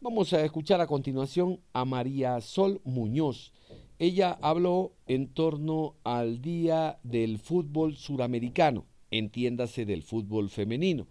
Vamos 0.02 0.34
a 0.34 0.46
escuchar 0.46 0.82
a 0.82 0.88
continuación 0.88 1.62
a 1.74 1.86
María 1.86 2.40
Sol 2.42 2.82
Muñoz. 2.84 3.54
Ella 3.98 4.38
habló 4.42 4.92
en 5.08 5.34
torno 5.34 5.96
al 6.04 6.42
Día 6.42 7.00
del 7.02 7.40
Fútbol 7.40 7.96
Suramericano, 7.96 8.86
entiéndase 9.10 9.86
del 9.86 10.04
fútbol 10.04 10.50
femenino. 10.50 11.08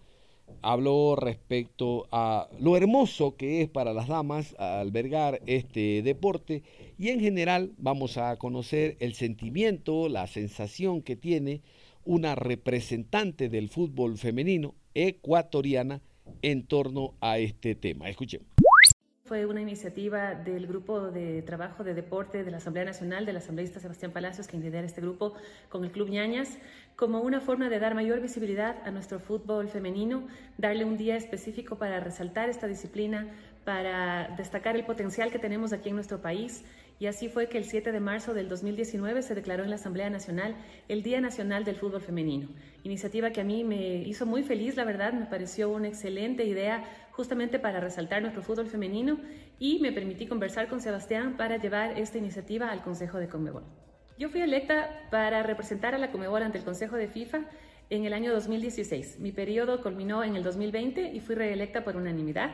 Habló 0.61 1.17
respecto 1.17 2.07
a 2.13 2.49
lo 2.61 2.77
hermoso 2.77 3.35
que 3.37 3.63
es 3.63 3.71
para 3.71 3.95
las 3.95 4.09
damas 4.09 4.55
albergar 4.59 5.41
este 5.47 6.03
deporte 6.03 6.63
y 6.99 7.09
en 7.09 7.21
general 7.21 7.73
vamos 7.79 8.19
a 8.19 8.37
conocer 8.37 8.99
el 9.01 9.15
sentimiento, 9.15 10.11
la 10.11 10.27
sensación 10.27 11.01
que 11.01 11.17
tiene 11.17 11.63
una 12.05 12.35
representante 12.35 13.49
del 13.49 13.71
fútbol 13.71 14.19
femenino 14.19 14.75
ecuatoriana 14.95 16.01
en 16.43 16.67
torno 16.67 17.15
a 17.21 17.39
este 17.39 17.75
tema. 17.75 18.09
Escuchemos. 18.09 18.49
Fue 19.27 19.47
una 19.47 19.63
iniciativa 19.63 20.35
del 20.35 20.67
Grupo 20.67 21.11
de 21.11 21.41
Trabajo 21.41 21.83
de 21.83 21.95
Deporte 21.95 22.45
de 22.45 22.51
la 22.51 22.59
Asamblea 22.59 22.85
Nacional, 22.85 23.25
del 23.25 23.39
asambleísta 23.39 23.81
Sebastián 23.81 24.13
Palacios, 24.13 24.47
que 24.47 24.59
lidera 24.59 24.87
este 24.87 25.01
grupo 25.01 25.33
con 25.71 25.83
el 25.83 25.93
Club 25.93 26.11
Ñañas, 26.11 26.59
como 26.95 27.23
una 27.23 27.41
forma 27.41 27.71
de 27.71 27.79
dar 27.79 27.95
mayor 27.95 28.21
visibilidad 28.21 28.77
a 28.87 28.91
nuestro 28.91 29.21
fútbol 29.21 29.69
femenino, 29.69 30.29
darle 30.59 30.85
un 30.85 30.99
día 30.99 31.17
específico 31.17 31.79
para 31.79 32.01
resaltar 32.01 32.51
esta 32.51 32.67
disciplina, 32.67 33.35
para 33.65 34.29
destacar 34.37 34.77
el 34.77 34.85
potencial 34.85 35.33
que 35.33 35.39
tenemos 35.39 35.73
aquí 35.73 35.89
en 35.89 35.95
nuestro 35.95 36.21
país 36.21 36.63
y 36.99 37.07
así 37.07 37.29
fue 37.29 37.49
que 37.49 37.59
el 37.59 37.65
7 37.65 37.93
de 37.93 38.01
marzo 38.01 38.35
del 38.35 38.49
2019 38.49 39.23
se 39.23 39.35
declaró 39.35 39.65
en 39.65 39.71
la 39.71 39.77
Asamblea 39.77 40.11
Nacional 40.11 40.57
el 40.89 41.03
Día 41.03 41.21
Nacional 41.21 41.65
del 41.65 41.77
Fútbol 41.77 42.01
Femenino. 42.01 42.49
Iniciativa 42.85 43.31
que 43.31 43.41
a 43.41 43.45
mí 43.45 43.65
me 43.65 43.97
hizo 44.03 44.27
muy 44.27 44.43
feliz, 44.43 44.77
la 44.77 44.85
verdad, 44.85 45.13
me 45.13 45.27
pareció 45.27 45.71
una 45.71 45.89
excelente 45.89 46.45
idea 46.45 46.85
justamente 47.11 47.59
para 47.59 47.81
resaltar 47.81 48.23
nuestro 48.23 48.43
fútbol 48.43 48.67
femenino 48.67 49.19
y 49.59 49.79
me 49.81 49.93
permití 49.93 50.27
conversar 50.27 50.69
con 50.69 50.81
Sebastián 50.81 51.37
para 51.37 51.59
llevar 51.59 51.99
esta 51.99 52.19
iniciativa 52.19 52.71
al 52.71 52.83
Consejo 52.83 53.19
de 53.19 53.29
Conmebol. 53.29 53.65
Yo 54.19 54.29
fui 54.29 54.41
electa 54.41 55.09
para 55.11 55.43
representar 55.43 55.95
a 55.95 55.99
la 55.99 56.11
Conmebol 56.11 56.43
ante 56.43 56.59
el 56.59 56.65
Consejo 56.65 56.97
de 56.97 57.09
FIFA 57.09 57.49
en 57.91 58.05
el 58.05 58.13
año 58.13 58.33
2016. 58.33 59.19
Mi 59.21 59.33
periodo 59.33 59.83
culminó 59.83 60.25
en 60.25 60.37
el 60.37 60.43
2020 60.43 61.13
y 61.13 61.21
fui 61.21 61.35
reelecta 61.35 61.85
por 61.85 61.97
unanimidad 61.97 62.51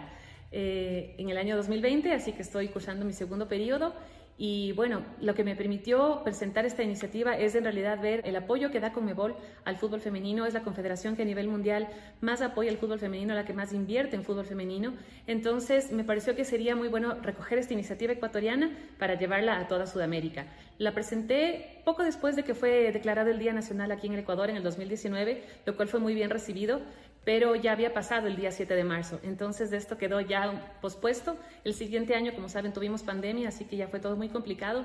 eh, 0.52 1.14
en 1.18 1.30
el 1.30 1.38
año 1.38 1.56
2020, 1.56 2.12
así 2.12 2.32
que 2.32 2.42
estoy 2.42 2.68
cursando 2.68 3.04
mi 3.04 3.12
segundo 3.12 3.46
periodo 3.48 3.94
y 4.42 4.72
bueno, 4.72 5.02
lo 5.20 5.34
que 5.34 5.44
me 5.44 5.54
permitió 5.54 6.22
presentar 6.24 6.64
esta 6.64 6.82
iniciativa 6.82 7.36
es 7.36 7.54
en 7.54 7.64
realidad 7.64 8.00
ver 8.00 8.22
el 8.24 8.34
apoyo 8.36 8.70
que 8.70 8.80
da 8.80 8.90
Conmebol 8.90 9.36
al 9.66 9.76
fútbol 9.76 10.00
femenino. 10.00 10.46
Es 10.46 10.54
la 10.54 10.62
confederación 10.62 11.14
que 11.14 11.20
a 11.20 11.24
nivel 11.26 11.46
mundial 11.46 11.88
más 12.22 12.40
apoya 12.40 12.70
al 12.70 12.78
fútbol 12.78 12.98
femenino, 12.98 13.34
la 13.34 13.44
que 13.44 13.52
más 13.52 13.74
invierte 13.74 14.16
en 14.16 14.24
fútbol 14.24 14.46
femenino. 14.46 14.94
Entonces 15.26 15.92
me 15.92 16.04
pareció 16.04 16.36
que 16.36 16.46
sería 16.46 16.74
muy 16.74 16.88
bueno 16.88 17.16
recoger 17.20 17.58
esta 17.58 17.74
iniciativa 17.74 18.14
ecuatoriana 18.14 18.74
para 18.98 19.18
llevarla 19.18 19.58
a 19.58 19.68
toda 19.68 19.86
Sudamérica. 19.86 20.46
La 20.78 20.94
presenté 20.94 21.82
poco 21.84 22.02
después 22.02 22.34
de 22.34 22.42
que 22.42 22.54
fue 22.54 22.92
declarado 22.92 23.30
el 23.30 23.38
Día 23.38 23.52
Nacional 23.52 23.92
aquí 23.92 24.06
en 24.06 24.14
el 24.14 24.20
Ecuador 24.20 24.48
en 24.48 24.56
el 24.56 24.62
2019, 24.62 25.44
lo 25.66 25.76
cual 25.76 25.88
fue 25.88 26.00
muy 26.00 26.14
bien 26.14 26.30
recibido 26.30 26.80
pero 27.24 27.54
ya 27.54 27.72
había 27.72 27.92
pasado 27.92 28.26
el 28.26 28.36
día 28.36 28.50
7 28.50 28.74
de 28.74 28.84
marzo, 28.84 29.20
entonces 29.22 29.70
de 29.70 29.76
esto 29.76 29.98
quedó 29.98 30.20
ya 30.20 30.74
pospuesto. 30.80 31.36
El 31.64 31.74
siguiente 31.74 32.14
año, 32.14 32.32
como 32.34 32.48
saben, 32.48 32.72
tuvimos 32.72 33.02
pandemia, 33.02 33.48
así 33.48 33.64
que 33.64 33.76
ya 33.76 33.88
fue 33.88 34.00
todo 34.00 34.16
muy 34.16 34.28
complicado. 34.28 34.84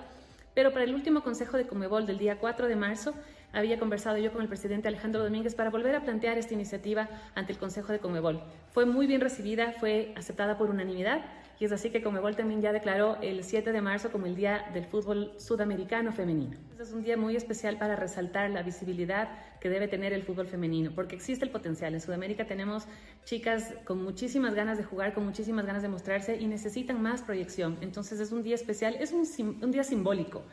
Pero 0.54 0.72
para 0.72 0.86
el 0.86 0.96
último 0.96 1.22
consejo 1.22 1.58
de 1.58 1.68
Comebol 1.68 2.06
del 2.06 2.18
día 2.18 2.40
4 2.40 2.68
de 2.68 2.76
marzo, 2.76 3.14
había 3.56 3.80
conversado 3.80 4.18
yo 4.18 4.32
con 4.32 4.42
el 4.42 4.48
presidente 4.48 4.88
Alejandro 4.88 5.24
Domínguez 5.24 5.56
para 5.56 5.70
volver 5.70 5.96
a 5.96 6.04
plantear 6.04 6.38
esta 6.38 6.54
iniciativa 6.54 7.10
ante 7.34 7.54
el 7.54 7.58
Consejo 7.58 7.92
de 7.92 8.00
Comebol. 8.00 8.44
Fue 8.72 8.86
muy 8.86 9.08
bien 9.08 9.22
recibida, 9.22 9.72
fue 9.80 10.14
aceptada 10.16 10.58
por 10.58 10.70
unanimidad 10.70 11.26
y 11.58 11.64
es 11.64 11.72
así 11.72 11.90
que 11.90 12.04
Comebol 12.04 12.36
también 12.36 12.62
ya 12.62 12.74
declaró 12.74 13.18
el 13.22 13.44
7 13.44 13.72
de 13.72 13.82
marzo 13.82 14.12
como 14.12 14.26
el 14.26 14.36
Día 14.36 14.66
del 14.74 14.86
Fútbol 14.86 15.32
Sudamericano 15.38 16.12
Femenino. 16.12 16.58
Este 16.72 16.84
es 16.84 16.92
un 16.92 17.04
día 17.04 17.16
muy 17.16 17.38
especial 17.38 17.78
para 17.78 17.96
resaltar 17.96 18.52
la 18.52 18.62
visibilidad 18.62 19.30
que 19.62 19.70
debe 19.70 19.88
tener 19.88 20.12
el 20.12 20.24
fútbol 20.24 20.48
femenino, 20.48 20.92
porque 20.94 21.16
existe 21.16 21.46
el 21.46 21.52
potencial. 21.52 21.94
En 21.94 22.02
Sudamérica 22.02 22.46
tenemos 22.46 22.88
chicas 23.24 23.74
con 23.86 24.04
muchísimas 24.04 24.54
ganas 24.54 24.78
de 24.78 24.84
jugar, 24.84 25.14
con 25.14 25.26
muchísimas 25.26 25.66
ganas 25.66 25.82
de 25.82 25.88
mostrarse 25.88 26.36
y 26.36 26.46
necesitan 26.48 27.02
más 27.02 27.22
proyección. 27.22 27.78
Entonces 27.80 28.20
es 28.20 28.34
un 28.34 28.44
día 28.44 28.56
especial, 28.56 28.98
es 29.00 29.14
un, 29.14 29.26
un 29.62 29.72
día 29.72 29.86
simbólico 29.86 30.44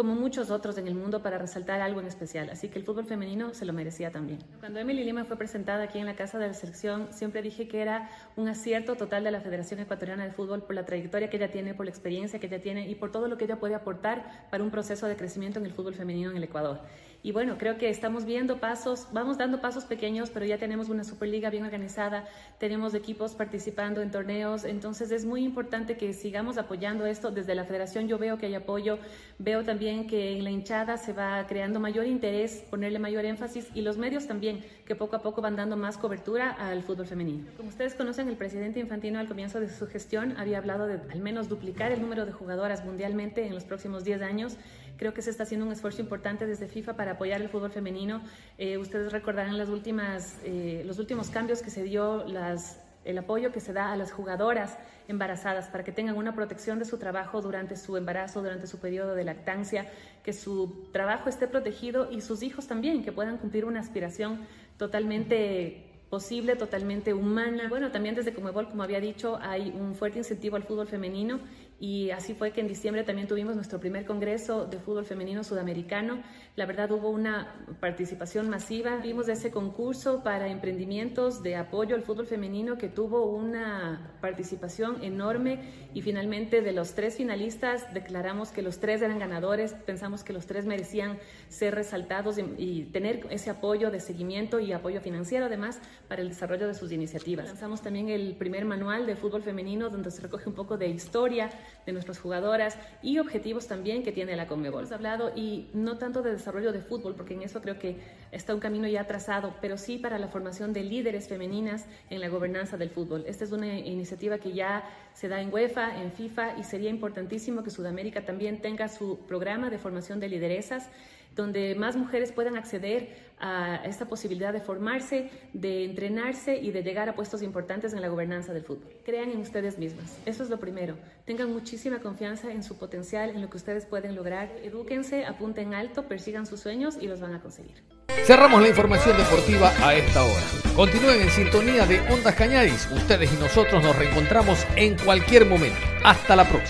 como 0.00 0.14
muchos 0.14 0.50
otros 0.50 0.78
en 0.78 0.88
el 0.88 0.94
mundo 0.94 1.22
para 1.22 1.36
resaltar 1.36 1.82
algo 1.82 2.00
en 2.00 2.06
especial. 2.06 2.48
Así 2.48 2.70
que 2.70 2.78
el 2.78 2.86
fútbol 2.86 3.04
femenino 3.04 3.52
se 3.52 3.66
lo 3.66 3.74
merecía 3.74 4.10
también. 4.10 4.38
Cuando 4.58 4.80
Emily 4.80 5.04
Lima 5.04 5.26
fue 5.26 5.36
presentada 5.36 5.82
aquí 5.82 5.98
en 5.98 6.06
la 6.06 6.16
Casa 6.16 6.38
de 6.38 6.46
la 6.46 6.54
Selección, 6.54 7.08
siempre 7.12 7.42
dije 7.42 7.68
que 7.68 7.82
era 7.82 8.08
un 8.34 8.48
acierto 8.48 8.96
total 8.96 9.24
de 9.24 9.30
la 9.30 9.42
Federación 9.42 9.78
Ecuatoriana 9.78 10.24
de 10.24 10.32
Fútbol 10.32 10.62
por 10.62 10.74
la 10.74 10.86
trayectoria 10.86 11.28
que 11.28 11.36
ella 11.36 11.50
tiene, 11.50 11.74
por 11.74 11.84
la 11.84 11.90
experiencia 11.90 12.40
que 12.40 12.46
ella 12.46 12.62
tiene 12.62 12.88
y 12.88 12.94
por 12.94 13.12
todo 13.12 13.28
lo 13.28 13.36
que 13.36 13.44
ella 13.44 13.60
puede 13.60 13.74
aportar 13.74 14.48
para 14.50 14.64
un 14.64 14.70
proceso 14.70 15.06
de 15.06 15.16
crecimiento 15.16 15.58
en 15.58 15.66
el 15.66 15.72
fútbol 15.72 15.92
femenino 15.92 16.30
en 16.30 16.38
el 16.38 16.44
Ecuador. 16.44 16.80
Y 17.22 17.32
bueno, 17.32 17.58
creo 17.58 17.76
que 17.76 17.90
estamos 17.90 18.24
viendo 18.24 18.60
pasos, 18.60 19.06
vamos 19.12 19.36
dando 19.36 19.60
pasos 19.60 19.84
pequeños, 19.84 20.30
pero 20.30 20.46
ya 20.46 20.56
tenemos 20.56 20.88
una 20.88 21.04
Superliga 21.04 21.50
bien 21.50 21.64
organizada, 21.64 22.24
tenemos 22.58 22.94
equipos 22.94 23.34
participando 23.34 24.00
en 24.00 24.10
torneos, 24.10 24.64
entonces 24.64 25.10
es 25.10 25.26
muy 25.26 25.44
importante 25.44 25.98
que 25.98 26.14
sigamos 26.14 26.56
apoyando 26.56 27.04
esto. 27.04 27.30
Desde 27.30 27.54
la 27.54 27.64
federación 27.64 28.08
yo 28.08 28.16
veo 28.16 28.38
que 28.38 28.46
hay 28.46 28.54
apoyo, 28.54 28.98
veo 29.38 29.64
también 29.64 30.06
que 30.06 30.38
en 30.38 30.44
la 30.44 30.50
hinchada 30.50 30.96
se 30.96 31.12
va 31.12 31.46
creando 31.46 31.78
mayor 31.78 32.06
interés, 32.06 32.64
ponerle 32.70 32.98
mayor 32.98 33.26
énfasis 33.26 33.68
y 33.74 33.82
los 33.82 33.98
medios 33.98 34.26
también, 34.26 34.64
que 34.86 34.94
poco 34.94 35.16
a 35.16 35.22
poco 35.22 35.42
van 35.42 35.56
dando 35.56 35.76
más 35.76 35.98
cobertura 35.98 36.50
al 36.52 36.82
fútbol 36.82 37.06
femenino. 37.06 37.44
Como 37.58 37.68
ustedes 37.68 37.94
conocen, 37.94 38.28
el 38.28 38.36
presidente 38.36 38.80
Infantino 38.80 39.18
al 39.18 39.28
comienzo 39.28 39.60
de 39.60 39.68
su 39.68 39.86
gestión 39.86 40.34
había 40.38 40.56
hablado 40.56 40.86
de 40.86 40.98
al 41.10 41.20
menos 41.20 41.50
duplicar 41.50 41.92
el 41.92 42.00
número 42.00 42.24
de 42.24 42.32
jugadoras 42.32 42.82
mundialmente 42.82 43.46
en 43.46 43.54
los 43.54 43.64
próximos 43.64 44.04
10 44.04 44.22
años 44.22 44.56
Creo 45.00 45.14
que 45.14 45.22
se 45.22 45.30
está 45.30 45.44
haciendo 45.44 45.64
un 45.64 45.72
esfuerzo 45.72 46.02
importante 46.02 46.46
desde 46.46 46.68
FIFA 46.68 46.94
para 46.94 47.12
apoyar 47.12 47.40
el 47.40 47.48
fútbol 47.48 47.70
femenino. 47.70 48.20
Eh, 48.58 48.76
ustedes 48.76 49.12
recordarán 49.12 49.56
las 49.56 49.70
últimas, 49.70 50.36
eh, 50.44 50.82
los 50.84 50.98
últimos 50.98 51.30
cambios 51.30 51.62
que 51.62 51.70
se 51.70 51.82
dio, 51.84 52.26
las 52.26 52.78
el 53.06 53.16
apoyo 53.16 53.50
que 53.50 53.60
se 53.60 53.72
da 53.72 53.92
a 53.92 53.96
las 53.96 54.12
jugadoras 54.12 54.76
embarazadas 55.08 55.68
para 55.68 55.84
que 55.84 55.92
tengan 55.92 56.16
una 56.16 56.34
protección 56.34 56.78
de 56.78 56.84
su 56.84 56.98
trabajo 56.98 57.40
durante 57.40 57.76
su 57.76 57.96
embarazo, 57.96 58.42
durante 58.42 58.66
su 58.66 58.78
periodo 58.78 59.14
de 59.14 59.24
lactancia, 59.24 59.86
que 60.22 60.34
su 60.34 60.90
trabajo 60.92 61.30
esté 61.30 61.46
protegido 61.46 62.12
y 62.12 62.20
sus 62.20 62.42
hijos 62.42 62.66
también, 62.66 63.02
que 63.02 63.10
puedan 63.10 63.38
cumplir 63.38 63.64
una 63.64 63.80
aspiración 63.80 64.40
totalmente 64.76 65.86
posible, 66.10 66.56
totalmente 66.56 67.14
humana. 67.14 67.70
Bueno, 67.70 67.90
también 67.90 68.16
desde 68.16 68.34
Comebol, 68.34 68.68
como 68.68 68.82
había 68.82 69.00
dicho, 69.00 69.38
hay 69.40 69.70
un 69.70 69.94
fuerte 69.94 70.18
incentivo 70.18 70.56
al 70.56 70.64
fútbol 70.64 70.88
femenino 70.88 71.40
y 71.80 72.10
así 72.10 72.34
fue 72.34 72.52
que 72.52 72.60
en 72.60 72.68
diciembre 72.68 73.04
también 73.04 73.26
tuvimos 73.26 73.56
nuestro 73.56 73.80
primer 73.80 74.04
congreso 74.04 74.66
de 74.66 74.78
fútbol 74.78 75.06
femenino 75.06 75.42
sudamericano. 75.42 76.22
La 76.54 76.66
verdad 76.66 76.92
hubo 76.92 77.08
una 77.08 77.54
participación 77.80 78.50
masiva. 78.50 78.98
Vimos 78.98 79.30
ese 79.30 79.50
concurso 79.50 80.22
para 80.22 80.48
emprendimientos 80.48 81.42
de 81.42 81.56
apoyo 81.56 81.96
al 81.96 82.02
fútbol 82.02 82.26
femenino 82.26 82.76
que 82.76 82.90
tuvo 82.90 83.24
una 83.24 84.14
participación 84.20 85.02
enorme 85.02 85.88
y 85.94 86.02
finalmente 86.02 86.60
de 86.60 86.72
los 86.72 86.92
tres 86.92 87.16
finalistas 87.16 87.94
declaramos 87.94 88.50
que 88.50 88.60
los 88.60 88.78
tres 88.78 89.00
eran 89.00 89.18
ganadores. 89.18 89.72
Pensamos 89.72 90.22
que 90.22 90.34
los 90.34 90.44
tres 90.44 90.66
merecían 90.66 91.18
ser 91.48 91.74
resaltados 91.74 92.36
y, 92.36 92.42
y 92.58 92.84
tener 92.92 93.26
ese 93.30 93.48
apoyo 93.48 93.90
de 93.90 94.00
seguimiento 94.00 94.60
y 94.60 94.74
apoyo 94.74 95.00
financiero 95.00 95.46
además 95.46 95.80
para 96.08 96.20
el 96.20 96.28
desarrollo 96.28 96.66
de 96.66 96.74
sus 96.74 96.92
iniciativas. 96.92 97.46
Lanzamos 97.46 97.80
también 97.80 98.10
el 98.10 98.36
primer 98.36 98.66
manual 98.66 99.06
de 99.06 99.16
fútbol 99.16 99.42
femenino 99.42 99.88
donde 99.88 100.10
se 100.10 100.20
recoge 100.20 100.46
un 100.46 100.54
poco 100.54 100.76
de 100.76 100.88
historia 100.88 101.48
de 101.86 101.92
nuestras 101.92 102.18
jugadoras 102.18 102.76
y 103.02 103.18
objetivos 103.18 103.66
también 103.66 104.02
que 104.02 104.12
tiene 104.12 104.36
la 104.36 104.46
Conmebol. 104.46 104.80
Hemos 104.80 104.92
hablado 104.92 105.32
y 105.34 105.68
no 105.74 105.98
tanto 105.98 106.22
de 106.22 106.32
desarrollo 106.32 106.72
de 106.72 106.80
fútbol, 106.80 107.14
porque 107.14 107.34
en 107.34 107.42
eso 107.42 107.60
creo 107.60 107.78
que 107.78 107.98
está 108.32 108.54
un 108.54 108.60
camino 108.60 108.86
ya 108.88 109.06
trazado, 109.06 109.54
pero 109.60 109.76
sí 109.76 109.98
para 109.98 110.18
la 110.18 110.28
formación 110.28 110.72
de 110.72 110.84
líderes 110.84 111.28
femeninas 111.28 111.86
en 112.10 112.20
la 112.20 112.28
gobernanza 112.28 112.76
del 112.76 112.90
fútbol. 112.90 113.24
Esta 113.26 113.44
es 113.44 113.52
una 113.52 113.78
iniciativa 113.78 114.38
que 114.38 114.52
ya 114.52 114.84
se 115.14 115.28
da 115.28 115.40
en 115.40 115.52
UEFA, 115.52 116.02
en 116.02 116.12
FIFA 116.12 116.58
y 116.58 116.64
sería 116.64 116.90
importantísimo 116.90 117.62
que 117.62 117.70
Sudamérica 117.70 118.24
también 118.24 118.60
tenga 118.60 118.88
su 118.88 119.18
programa 119.26 119.70
de 119.70 119.78
formación 119.78 120.20
de 120.20 120.28
lideresas 120.28 120.88
donde 121.34 121.74
más 121.74 121.96
mujeres 121.96 122.32
puedan 122.32 122.56
acceder 122.56 123.30
a 123.40 123.80
esta 123.84 124.06
posibilidad 124.06 124.52
de 124.52 124.60
formarse, 124.60 125.30
de 125.54 125.84
entrenarse 125.84 126.56
y 126.56 126.72
de 126.72 126.82
llegar 126.82 127.08
a 127.08 127.14
puestos 127.14 127.42
importantes 127.42 127.94
en 127.94 128.02
la 128.02 128.08
gobernanza 128.08 128.52
del 128.52 128.64
fútbol. 128.64 128.92
Crean 129.04 129.30
en 129.30 129.40
ustedes 129.40 129.78
mismas, 129.78 130.18
eso 130.26 130.42
es 130.42 130.50
lo 130.50 130.60
primero. 130.60 130.96
Tengan 131.24 131.50
muchísima 131.50 132.00
confianza 132.00 132.52
en 132.52 132.62
su 132.62 132.76
potencial, 132.76 133.30
en 133.30 133.40
lo 133.40 133.48
que 133.48 133.56
ustedes 133.56 133.86
pueden 133.86 134.14
lograr. 134.14 134.50
Edúquense, 134.62 135.24
apunten 135.24 135.74
alto, 135.74 136.06
persigan 136.06 136.44
sus 136.44 136.60
sueños 136.60 136.98
y 137.00 137.06
los 137.06 137.20
van 137.20 137.34
a 137.34 137.40
conseguir. 137.40 137.82
Cerramos 138.24 138.60
la 138.60 138.68
información 138.68 139.16
deportiva 139.16 139.72
a 139.80 139.94
esta 139.94 140.22
hora. 140.24 140.42
Continúen 140.76 141.22
en 141.22 141.30
sintonía 141.30 141.86
de 141.86 142.00
Ondas 142.12 142.34
Cañaris. 142.34 142.90
Ustedes 142.92 143.32
y 143.32 143.36
nosotros 143.36 143.82
nos 143.82 143.96
reencontramos 143.96 144.66
en 144.76 144.98
cualquier 144.98 145.46
momento. 145.46 145.78
Hasta 146.04 146.36
la 146.36 146.44
próxima. 146.44 146.68